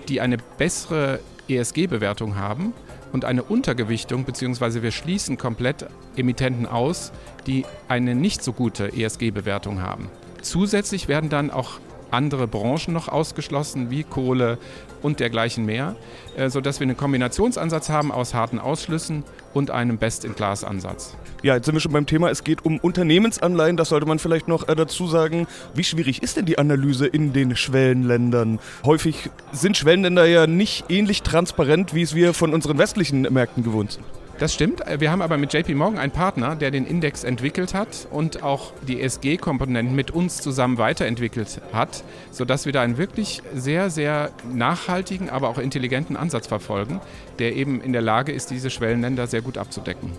die 0.08 0.20
eine 0.20 0.38
bessere 0.58 1.20
ESG-Bewertung 1.48 2.36
haben 2.36 2.74
und 3.14 3.26
eine 3.26 3.44
Untergewichtung, 3.44 4.26
beziehungsweise 4.26 4.82
wir 4.82 4.90
schließen 4.90 5.38
komplett 5.38 5.86
Emittenten 6.16 6.66
aus, 6.66 7.12
die 7.46 7.68
eine 7.88 8.16
nicht 8.16 8.44
so 8.44 8.54
gute 8.54 8.94
ESG-Bewertung 8.94 9.84
haben. 9.84 10.10
Zusätzlich 10.42 11.08
werden 11.08 11.30
dann 11.30 11.52
auch 11.52 11.80
andere 12.12 12.48
Branchen 12.48 12.94
noch 12.94 13.08
ausgeschlossen, 13.08 13.90
wie 13.90 14.04
Kohle 14.04 14.58
und 15.02 15.20
dergleichen 15.20 15.66
mehr, 15.66 15.96
äh, 16.38 16.50
sodass 16.50 16.80
wir 16.80 16.86
einen 16.86 16.98
Kombinationsansatz 16.98 17.90
haben 17.90 18.12
aus 18.12 18.34
harten 18.34 18.60
Ausschlüssen 18.60 19.24
und 19.54 19.72
einem 19.72 19.98
Best-in-Class-Ansatz. 19.98 21.16
Ja, 21.42 21.56
jetzt 21.56 21.66
sind 21.66 21.76
wir 21.76 21.80
schon 21.80 21.94
beim 21.94 22.06
Thema, 22.06 22.30
es 22.30 22.44
geht 22.44 22.66
um 22.66 22.80
Unternehmensanleihen, 22.80 23.78
das 23.78 23.90
sollte 23.90 24.06
man 24.06 24.20
vielleicht 24.20 24.48
noch 24.48 24.68
äh, 24.68 24.76
dazu 24.76 25.08
sagen. 25.08 25.48
Wie 25.74 25.84
schwierig 25.84 26.22
ist 26.22 26.38
denn 26.38 26.46
die 26.46 26.58
Analyse 26.58 27.08
in 27.08 27.34
den 27.34 27.56
Schwellenländern? 27.56 28.60
Häufig 28.84 29.30
sind 29.52 29.78
Schwellenländer 29.78 30.26
ja 30.26 30.48
nicht 30.48 30.86
ähnlich 30.90 31.24
transparent, 31.24 31.94
wie 31.94 32.02
es 32.02 32.14
wir 32.14 32.34
von 32.34 32.54
unseren 32.54 32.78
westlichen 32.78 33.22
Märkten 33.22 33.64
gewohnt 33.64 33.94
sind. 33.94 34.06
Das 34.40 34.54
stimmt. 34.54 34.82
Wir 35.00 35.12
haben 35.12 35.22
aber 35.22 35.38
mit 35.38 35.54
JP 35.54 35.76
Morgan 35.76 36.00
einen 36.00 36.14
Partner, 36.14 36.56
der 36.56 36.72
den 36.72 36.86
Index 36.86 37.26
entwickelt 37.26 37.74
hat 37.74 38.08
und 38.10 38.42
auch 38.42 38.72
die 38.88 39.02
ESG-Komponenten 39.02 39.94
mit 39.94 40.12
uns 40.12 40.38
zusammen 40.38 40.78
weiterentwickelt 40.78 41.60
hat, 41.74 42.06
sodass 42.32 42.66
wir 42.66 42.72
da 42.72 42.82
einen 42.82 42.98
wirklich 42.98 43.42
sehr, 43.54 43.90
sehr 43.90 44.32
nachhaltigen, 44.50 45.30
aber 45.30 45.50
auch 45.50 45.58
intelligenten 45.58 46.16
Ansatz 46.16 46.48
verfolgen, 46.48 47.02
der 47.38 47.54
eben 47.54 47.82
in 47.82 47.92
der 47.92 48.02
Lage 48.02 48.32
ist, 48.32 48.50
diese 48.50 48.70
Schwellenländer 48.70 49.28
sehr 49.28 49.42
gut 49.42 49.58
abzudecken. 49.58 50.10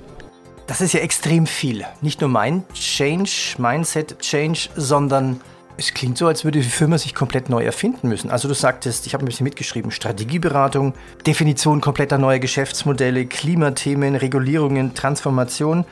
Das 0.67 0.83
ist 0.83 0.93
ja 0.93 1.01
extrem 1.01 1.47
viel. 1.47 1.87
Nicht 2.03 2.21
nur 2.21 2.29
mein 2.29 2.65
Change, 2.75 3.57
Mindset 3.57 4.19
Change, 4.21 4.69
sondern 4.77 5.41
es 5.81 5.95
klingt 5.95 6.19
so, 6.19 6.27
als 6.27 6.45
würde 6.45 6.61
die 6.61 6.69
Firma 6.69 6.99
sich 6.99 7.15
komplett 7.15 7.49
neu 7.49 7.65
erfinden 7.65 8.09
müssen. 8.09 8.31
Also 8.31 8.49
du 8.49 8.55
sagtest, 8.55 9.07
ich 9.07 9.15
habe 9.15 9.25
ein 9.25 9.27
bisschen 9.27 9.45
mitgeschrieben, 9.45 9.91
Strategieberatung, 9.91 10.93
Definition 11.27 11.81
kompletter 11.81 12.19
neuer 12.19 12.39
Geschäftsmodelle, 12.39 13.25
Klimathemen, 13.25 14.15
Regulierungen, 14.15 14.95
Transformation. 14.95 15.87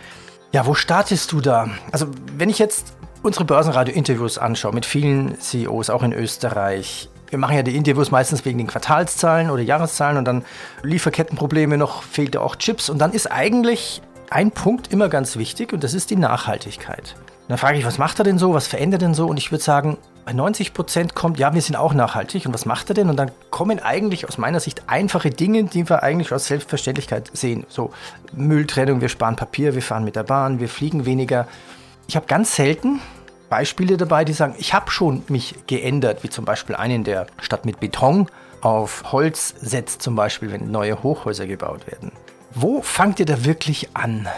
Ja, 0.52 0.66
wo 0.66 0.74
startest 0.74 1.32
du 1.32 1.40
da? 1.40 1.70
Also 1.90 2.06
wenn 2.36 2.50
ich 2.50 2.58
jetzt 2.58 2.94
unsere 3.22 3.46
Börsenradio-Interviews 3.46 4.36
anschaue 4.36 4.74
mit 4.74 4.84
vielen 4.84 5.40
CEOs, 5.40 5.88
auch 5.88 6.02
in 6.02 6.12
Österreich, 6.12 7.08
wir 7.30 7.38
machen 7.38 7.56
ja 7.56 7.62
die 7.62 7.74
Interviews 7.74 8.10
meistens 8.10 8.44
wegen 8.44 8.58
den 8.58 8.66
Quartalszahlen 8.66 9.48
oder 9.50 9.62
Jahreszahlen 9.62 10.18
und 10.18 10.26
dann 10.26 10.44
Lieferkettenprobleme 10.82 11.78
noch, 11.78 12.02
fehlt 12.02 12.36
auch 12.36 12.56
Chips 12.56 12.90
und 12.90 12.98
dann 12.98 13.12
ist 13.12 13.30
eigentlich 13.32 14.02
ein 14.28 14.50
Punkt 14.50 14.92
immer 14.92 15.08
ganz 15.08 15.36
wichtig 15.36 15.72
und 15.72 15.82
das 15.82 15.94
ist 15.94 16.10
die 16.10 16.16
Nachhaltigkeit 16.16 17.16
dann 17.48 17.58
frage 17.58 17.78
ich, 17.78 17.86
was 17.86 17.98
macht 17.98 18.18
er 18.18 18.24
denn 18.24 18.38
so, 18.38 18.52
was 18.52 18.66
verändert 18.66 19.02
denn 19.02 19.14
so? 19.14 19.26
Und 19.26 19.38
ich 19.38 19.50
würde 19.50 19.64
sagen, 19.64 19.96
bei 20.26 20.34
90 20.34 20.74
Prozent 20.74 21.14
kommt, 21.14 21.38
ja, 21.38 21.54
wir 21.54 21.62
sind 21.62 21.76
auch 21.76 21.94
nachhaltig. 21.94 22.44
Und 22.44 22.52
was 22.52 22.66
macht 22.66 22.90
er 22.90 22.94
denn? 22.94 23.08
Und 23.08 23.16
dann 23.16 23.30
kommen 23.50 23.80
eigentlich 23.80 24.28
aus 24.28 24.36
meiner 24.36 24.60
Sicht 24.60 24.82
einfache 24.86 25.30
Dinge, 25.30 25.64
die 25.64 25.88
wir 25.88 26.02
eigentlich 26.02 26.30
als 26.30 26.48
Selbstverständlichkeit 26.48 27.30
sehen. 27.32 27.64
So 27.68 27.92
Mülltrennung, 28.34 29.00
wir 29.00 29.08
sparen 29.08 29.36
Papier, 29.36 29.74
wir 29.74 29.80
fahren 29.80 30.04
mit 30.04 30.16
der 30.16 30.24
Bahn, 30.24 30.60
wir 30.60 30.68
fliegen 30.68 31.06
weniger. 31.06 31.48
Ich 32.06 32.16
habe 32.16 32.26
ganz 32.26 32.54
selten 32.54 33.00
Beispiele 33.48 33.96
dabei, 33.96 34.26
die 34.26 34.34
sagen, 34.34 34.54
ich 34.58 34.74
habe 34.74 34.90
schon 34.90 35.22
mich 35.28 35.54
geändert, 35.66 36.22
wie 36.22 36.28
zum 36.28 36.44
Beispiel 36.44 36.76
einen, 36.76 37.04
der 37.04 37.26
statt 37.40 37.64
mit 37.64 37.80
Beton 37.80 38.28
auf 38.60 39.12
Holz 39.12 39.54
setzt, 39.58 40.02
zum 40.02 40.14
Beispiel, 40.14 40.52
wenn 40.52 40.70
neue 40.70 41.02
Hochhäuser 41.02 41.46
gebaut 41.46 41.86
werden. 41.86 42.12
Wo 42.52 42.82
fangt 42.82 43.20
ihr 43.20 43.26
da 43.26 43.46
wirklich 43.46 43.96
an? 43.96 44.28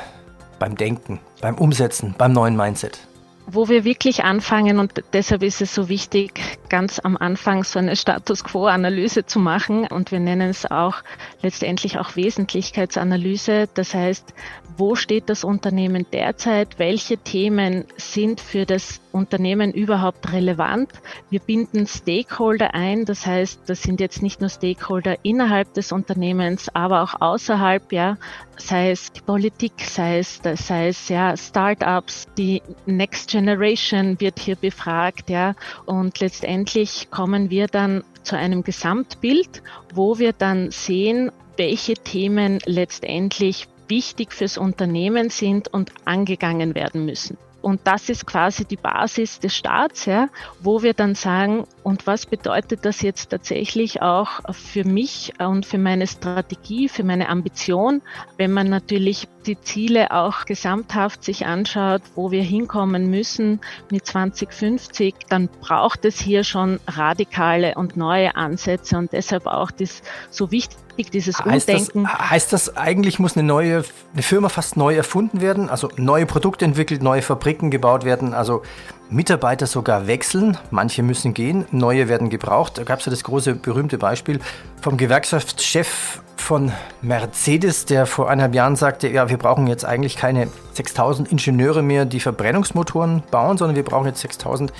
Beim 0.61 0.77
Denken, 0.77 1.19
beim 1.41 1.57
Umsetzen, 1.57 2.15
beim 2.17 2.33
neuen 2.33 2.57
Mindset? 2.57 3.01
Wo 3.47 3.69
wir 3.69 3.83
wirklich 3.83 4.23
anfangen 4.23 4.79
und 4.79 5.03
deshalb 5.13 5.43
ist 5.43 5.61
es 5.61 5.75
so 5.75 5.89
wichtig, 5.89 6.41
ganz 6.69 7.01
am 7.01 7.17
Anfang 7.17 7.65
so 7.65 7.81
eine 7.81 7.97
Status 7.97 8.45
Quo-Analyse 8.45 9.27
zu 9.27 9.41
machen 9.41 9.89
und 9.89 10.13
wir 10.13 10.21
nennen 10.21 10.51
es 10.51 10.71
auch 10.71 11.03
letztendlich 11.43 11.99
auch 11.99 12.15
Wesentlichkeitsanalyse. 12.15 13.69
Das 13.75 13.93
heißt, 13.93 14.35
wo 14.81 14.95
steht 14.95 15.29
das 15.29 15.45
Unternehmen 15.45 16.07
derzeit? 16.11 16.79
Welche 16.79 17.19
Themen 17.19 17.85
sind 17.99 18.41
für 18.41 18.65
das 18.65 19.03
Unternehmen 19.13 19.73
überhaupt 19.73 20.33
relevant? 20.33 20.89
Wir 21.29 21.41
binden 21.41 21.87
Stakeholder 21.87 22.73
ein. 22.73 23.05
Das 23.05 23.27
heißt, 23.27 23.61
das 23.67 23.83
sind 23.83 24.01
jetzt 24.01 24.23
nicht 24.23 24.41
nur 24.41 24.49
Stakeholder 24.49 25.19
innerhalb 25.23 25.75
des 25.75 25.93
Unternehmens, 25.93 26.75
aber 26.75 27.03
auch 27.03 27.21
außerhalb, 27.21 27.93
ja, 27.93 28.17
sei 28.57 28.91
es 28.91 29.13
die 29.13 29.21
Politik, 29.21 29.73
sei 29.81 30.19
es, 30.19 30.41
sei 30.55 30.89
es 30.89 31.11
ja 31.11 31.37
Startups, 31.37 32.27
die 32.39 32.63
Next 32.87 33.31
Generation 33.31 34.19
wird 34.19 34.39
hier 34.39 34.57
befragt, 34.57 35.29
ja, 35.29 35.57
und 35.85 36.21
letztendlich 36.21 37.11
kommen 37.11 37.51
wir 37.51 37.67
dann 37.67 38.03
zu 38.23 38.35
einem 38.35 38.65
Gesamtbild, 38.65 39.63
wo 39.93 40.19
wir 40.19 40.33
dann 40.33 40.71
sehen, 40.71 41.31
welche 41.57 41.93
Themen 41.93 42.59
letztendlich 42.65 43.69
wichtig 43.91 44.33
fürs 44.33 44.57
Unternehmen 44.57 45.29
sind 45.29 45.69
und 45.69 45.93
angegangen 46.05 46.75
werden 46.75 47.05
müssen. 47.05 47.37
Und 47.63 47.81
das 47.85 48.09
ist 48.09 48.27
quasi 48.27 48.65
die 48.65 48.77
Basis 48.77 49.39
des 49.39 49.55
Staats, 49.55 50.07
ja, 50.07 50.29
wo 50.61 50.83
wir 50.83 50.95
dann 50.95 51.15
sagen, 51.15 51.67
und 51.83 52.07
was 52.07 52.25
bedeutet 52.25 52.87
das 52.87 53.03
jetzt 53.03 53.31
tatsächlich 53.31 54.01
auch 54.01 54.41
für 54.53 54.85
mich 54.85 55.35
und 55.39 55.67
für 55.67 55.77
meine 55.77 56.07
Strategie, 56.07 56.89
für 56.89 57.05
meine 57.05 57.29
Ambition, 57.29 58.01
wenn 58.39 58.53
man 58.53 58.69
natürlich 58.69 59.29
die 59.47 59.61
Ziele 59.61 60.11
auch 60.11 60.45
gesamthaft 60.45 61.25
sich 61.25 61.47
anschaut, 61.47 62.03
wo 62.15 62.31
wir 62.31 62.43
hinkommen 62.43 63.11
müssen 63.11 63.61
mit 63.91 64.07
2050, 64.07 65.15
dann 65.29 65.49
braucht 65.61 66.05
es 66.05 66.21
hier 66.21 66.45
schon 66.45 66.81
radikale 66.87 67.75
und 67.75 67.97
neue 67.97 68.37
Ansätze 68.37 68.99
und 68.99 69.13
deshalb 69.13 69.47
auch 69.47 69.71
das 69.71 70.03
so 70.31 70.51
wichtig 70.51 71.11
dieses 71.11 71.39
heißt 71.39 71.69
Umdenken. 71.69 72.05
Das, 72.05 72.31
heißt 72.31 72.53
das 72.53 72.77
eigentlich 72.77 73.19
muss 73.19 73.37
eine 73.37 73.47
neue 73.47 73.85
eine 74.13 74.23
Firma 74.23 74.49
fast 74.49 74.77
neu 74.77 74.95
erfunden 74.95 75.41
werden, 75.41 75.71
also 75.71 75.89
neue 75.97 76.27
Produkte 76.27 76.65
entwickelt, 76.65 77.03
neue 77.03 77.23
Fabriken 77.23 77.71
gebaut 77.71 78.05
werden, 78.05 78.35
also 78.35 78.63
Mitarbeiter 79.09 79.67
sogar 79.67 80.07
wechseln, 80.07 80.57
manche 80.71 81.03
müssen 81.03 81.35
gehen, 81.35 81.65
neue 81.71 82.09
werden 82.09 82.31
gebraucht. 82.31 82.79
Da 82.79 82.85
gab 82.85 83.01
es 83.01 83.07
ja 83.07 83.11
das 83.11 83.25
große 83.25 83.55
berühmte 83.57 83.99
Beispiel 83.99 84.41
vom 84.81 84.97
Gewerkschaftschef 84.97 86.23
von 86.41 86.73
Mercedes, 87.03 87.85
der 87.85 88.07
vor 88.07 88.29
eineinhalb 88.29 88.55
Jahren 88.55 88.77
sagte, 88.77 89.09
ja, 89.09 89.29
wir 89.29 89.37
brauchen 89.37 89.67
jetzt 89.67 89.85
eigentlich 89.85 90.17
keine 90.17 90.49
6000 90.73 91.31
Ingenieure 91.31 91.83
mehr, 91.83 92.05
die 92.05 92.21
Verbrennungsmotoren 92.21 93.23
bauen, 93.31 93.59
sondern 93.59 93.77
wir 93.77 93.85
brauchen 93.85 94.07
jetzt 94.07 94.21
6000 94.21 94.73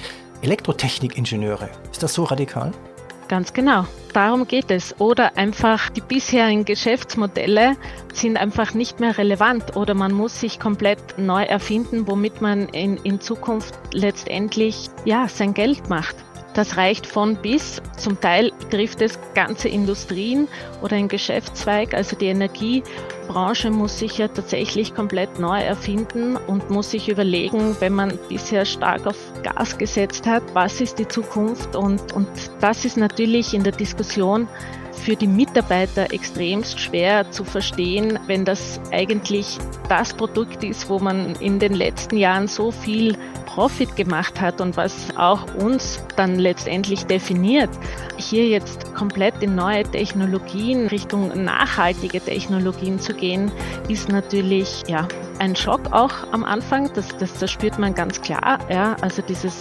Elektrotechnikingenieure. 0.43 1.69
Ist 1.91 2.03
das 2.03 2.15
so 2.15 2.25
radikal? 2.25 2.73
Ganz 3.29 3.53
genau. 3.53 3.87
Darum 4.13 4.49
geht 4.49 4.73
es. 4.73 4.99
Oder 4.99 5.37
einfach 5.37 5.89
die 5.91 6.01
bisherigen 6.01 6.65
Geschäftsmodelle 6.65 7.77
sind 8.13 8.37
einfach 8.37 8.75
nicht 8.75 8.99
mehr 8.99 9.19
relevant 9.19 9.77
oder 9.77 9.95
man 9.95 10.13
muss 10.13 10.41
sich 10.41 10.59
komplett 10.59 11.17
neu 11.17 11.45
erfinden, 11.45 12.09
womit 12.09 12.41
man 12.41 12.69
in, 12.71 12.97
in 12.97 13.21
Zukunft 13.21 13.79
letztendlich 13.93 14.89
ja, 15.05 15.29
sein 15.29 15.55
Geld 15.55 15.89
macht. 15.89 16.17
Das 16.55 16.77
reicht 16.77 17.07
von 17.07 17.37
bis. 17.37 17.81
Zum 17.97 18.21
Teil 18.21 18.51
betrifft 18.59 19.01
es 19.01 19.19
ganze 19.35 19.69
Industrien 19.69 20.49
oder 20.83 20.97
ein 20.97 21.09
Geschäftszweig. 21.09 21.95
Also 21.95 22.17
die 22.17 22.27
Energiebranche 22.27 23.71
muss 23.71 23.99
sich 23.99 24.19
ja 24.19 24.29
tatsächlich 24.29 24.95
komplett 24.95 25.39
neu 25.39 25.61
erfinden 25.61 26.37
und 26.37 26.71
muss 26.71 26.91
sich 26.91 27.09
überlegen, 27.09 27.77
wenn 27.81 27.95
man 27.95 28.19
bisher 28.29 28.65
stark 28.65 29.07
auf 29.07 29.30
Gas 29.43 29.79
gesetzt 29.79 30.27
hat, 30.27 30.43
was 30.55 30.81
ist 30.81 30.99
die 30.99 31.09
Zukunft? 31.09 31.77
Und, 31.77 32.13
und 32.13 32.29
das 32.61 32.85
ist 32.85 32.97
natürlich 32.97 33.55
in 33.55 33.63
der 33.63 33.73
Diskussion 33.73 34.49
für 34.93 35.17
die 35.17 35.27
Mitarbeiter 35.27 36.13
extremst 36.13 36.79
schwer 36.79 37.31
zu 37.31 37.45
verstehen, 37.45 38.19
wenn 38.27 38.45
das 38.45 38.81
eigentlich 38.93 39.59
das 39.89 40.13
Produkt 40.13 40.63
ist, 40.63 40.89
wo 40.89 40.99
man 40.99 41.35
in 41.37 41.59
den 41.59 41.75
letzten 41.75 42.17
Jahren 42.17 42.49
so 42.49 42.71
viel 42.71 43.17
Profit 43.47 43.97
gemacht 43.97 44.41
hat 44.41 44.61
und 44.61 44.77
was 44.77 45.09
auch 45.17 45.55
uns 45.55 46.03
dann 46.17 46.39
letztendlich 46.39 47.05
definiert. 47.07 47.71
Hier 48.17 48.47
jetzt 48.47 48.95
komplett 48.95 49.43
in 49.43 49.55
neue 49.55 49.85
Technologien, 49.85 50.87
Richtung 50.87 51.45
nachhaltige 51.45 52.21
Technologien 52.21 53.01
zu 53.01 53.15
gehen, 53.15 53.51
ist 53.89 54.09
natürlich 54.09 54.83
ja, 54.87 55.09
ein 55.41 55.57
Schock 55.57 55.93
auch 55.93 56.13
am 56.33 56.45
Anfang. 56.45 56.91
Das, 56.95 57.09
das, 57.19 57.35
das 57.35 57.51
spürt 57.51 57.79
man 57.79 57.95
ganz 57.95 58.21
klar. 58.21 58.61
Ja. 58.71 58.97
Also 59.01 59.23
dieses 59.23 59.57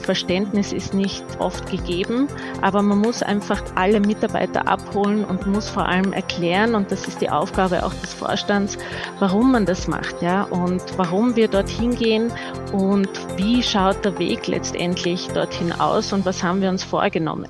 Verständnis 0.00 0.72
ist 0.72 0.94
nicht 0.94 1.24
oft 1.38 1.70
gegeben, 1.70 2.28
aber 2.60 2.82
man 2.82 2.98
muss 2.98 3.22
einfach 3.22 3.62
alle 3.74 4.00
Mitarbeiter 4.00 4.68
abholen 4.68 5.24
und 5.24 5.46
muss 5.46 5.68
vor 5.68 5.86
allem 5.86 6.12
erklären, 6.12 6.74
und 6.74 6.92
das 6.92 7.08
ist 7.08 7.20
die 7.20 7.30
Aufgabe 7.30 7.84
auch 7.84 7.94
des 7.94 8.12
Vorstands, 8.12 8.76
warum 9.18 9.52
man 9.52 9.64
das 9.64 9.88
macht, 9.88 10.20
ja, 10.20 10.42
und 10.42 10.82
warum 10.96 11.36
wir 11.36 11.48
dorthin 11.48 11.96
gehen 11.96 12.30
und 12.72 13.08
wie 13.36 13.62
schaut 13.62 14.04
der 14.04 14.18
Weg 14.18 14.46
letztendlich 14.46 15.28
dorthin 15.28 15.72
aus 15.72 16.12
und 16.12 16.26
was 16.26 16.42
haben 16.42 16.60
wir 16.60 16.68
uns 16.68 16.84
vorgenommen. 16.84 17.48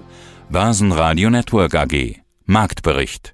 Börsenradio 0.48 1.30
Network 1.30 1.74
AG 1.74 2.20
Marktbericht 2.46 3.33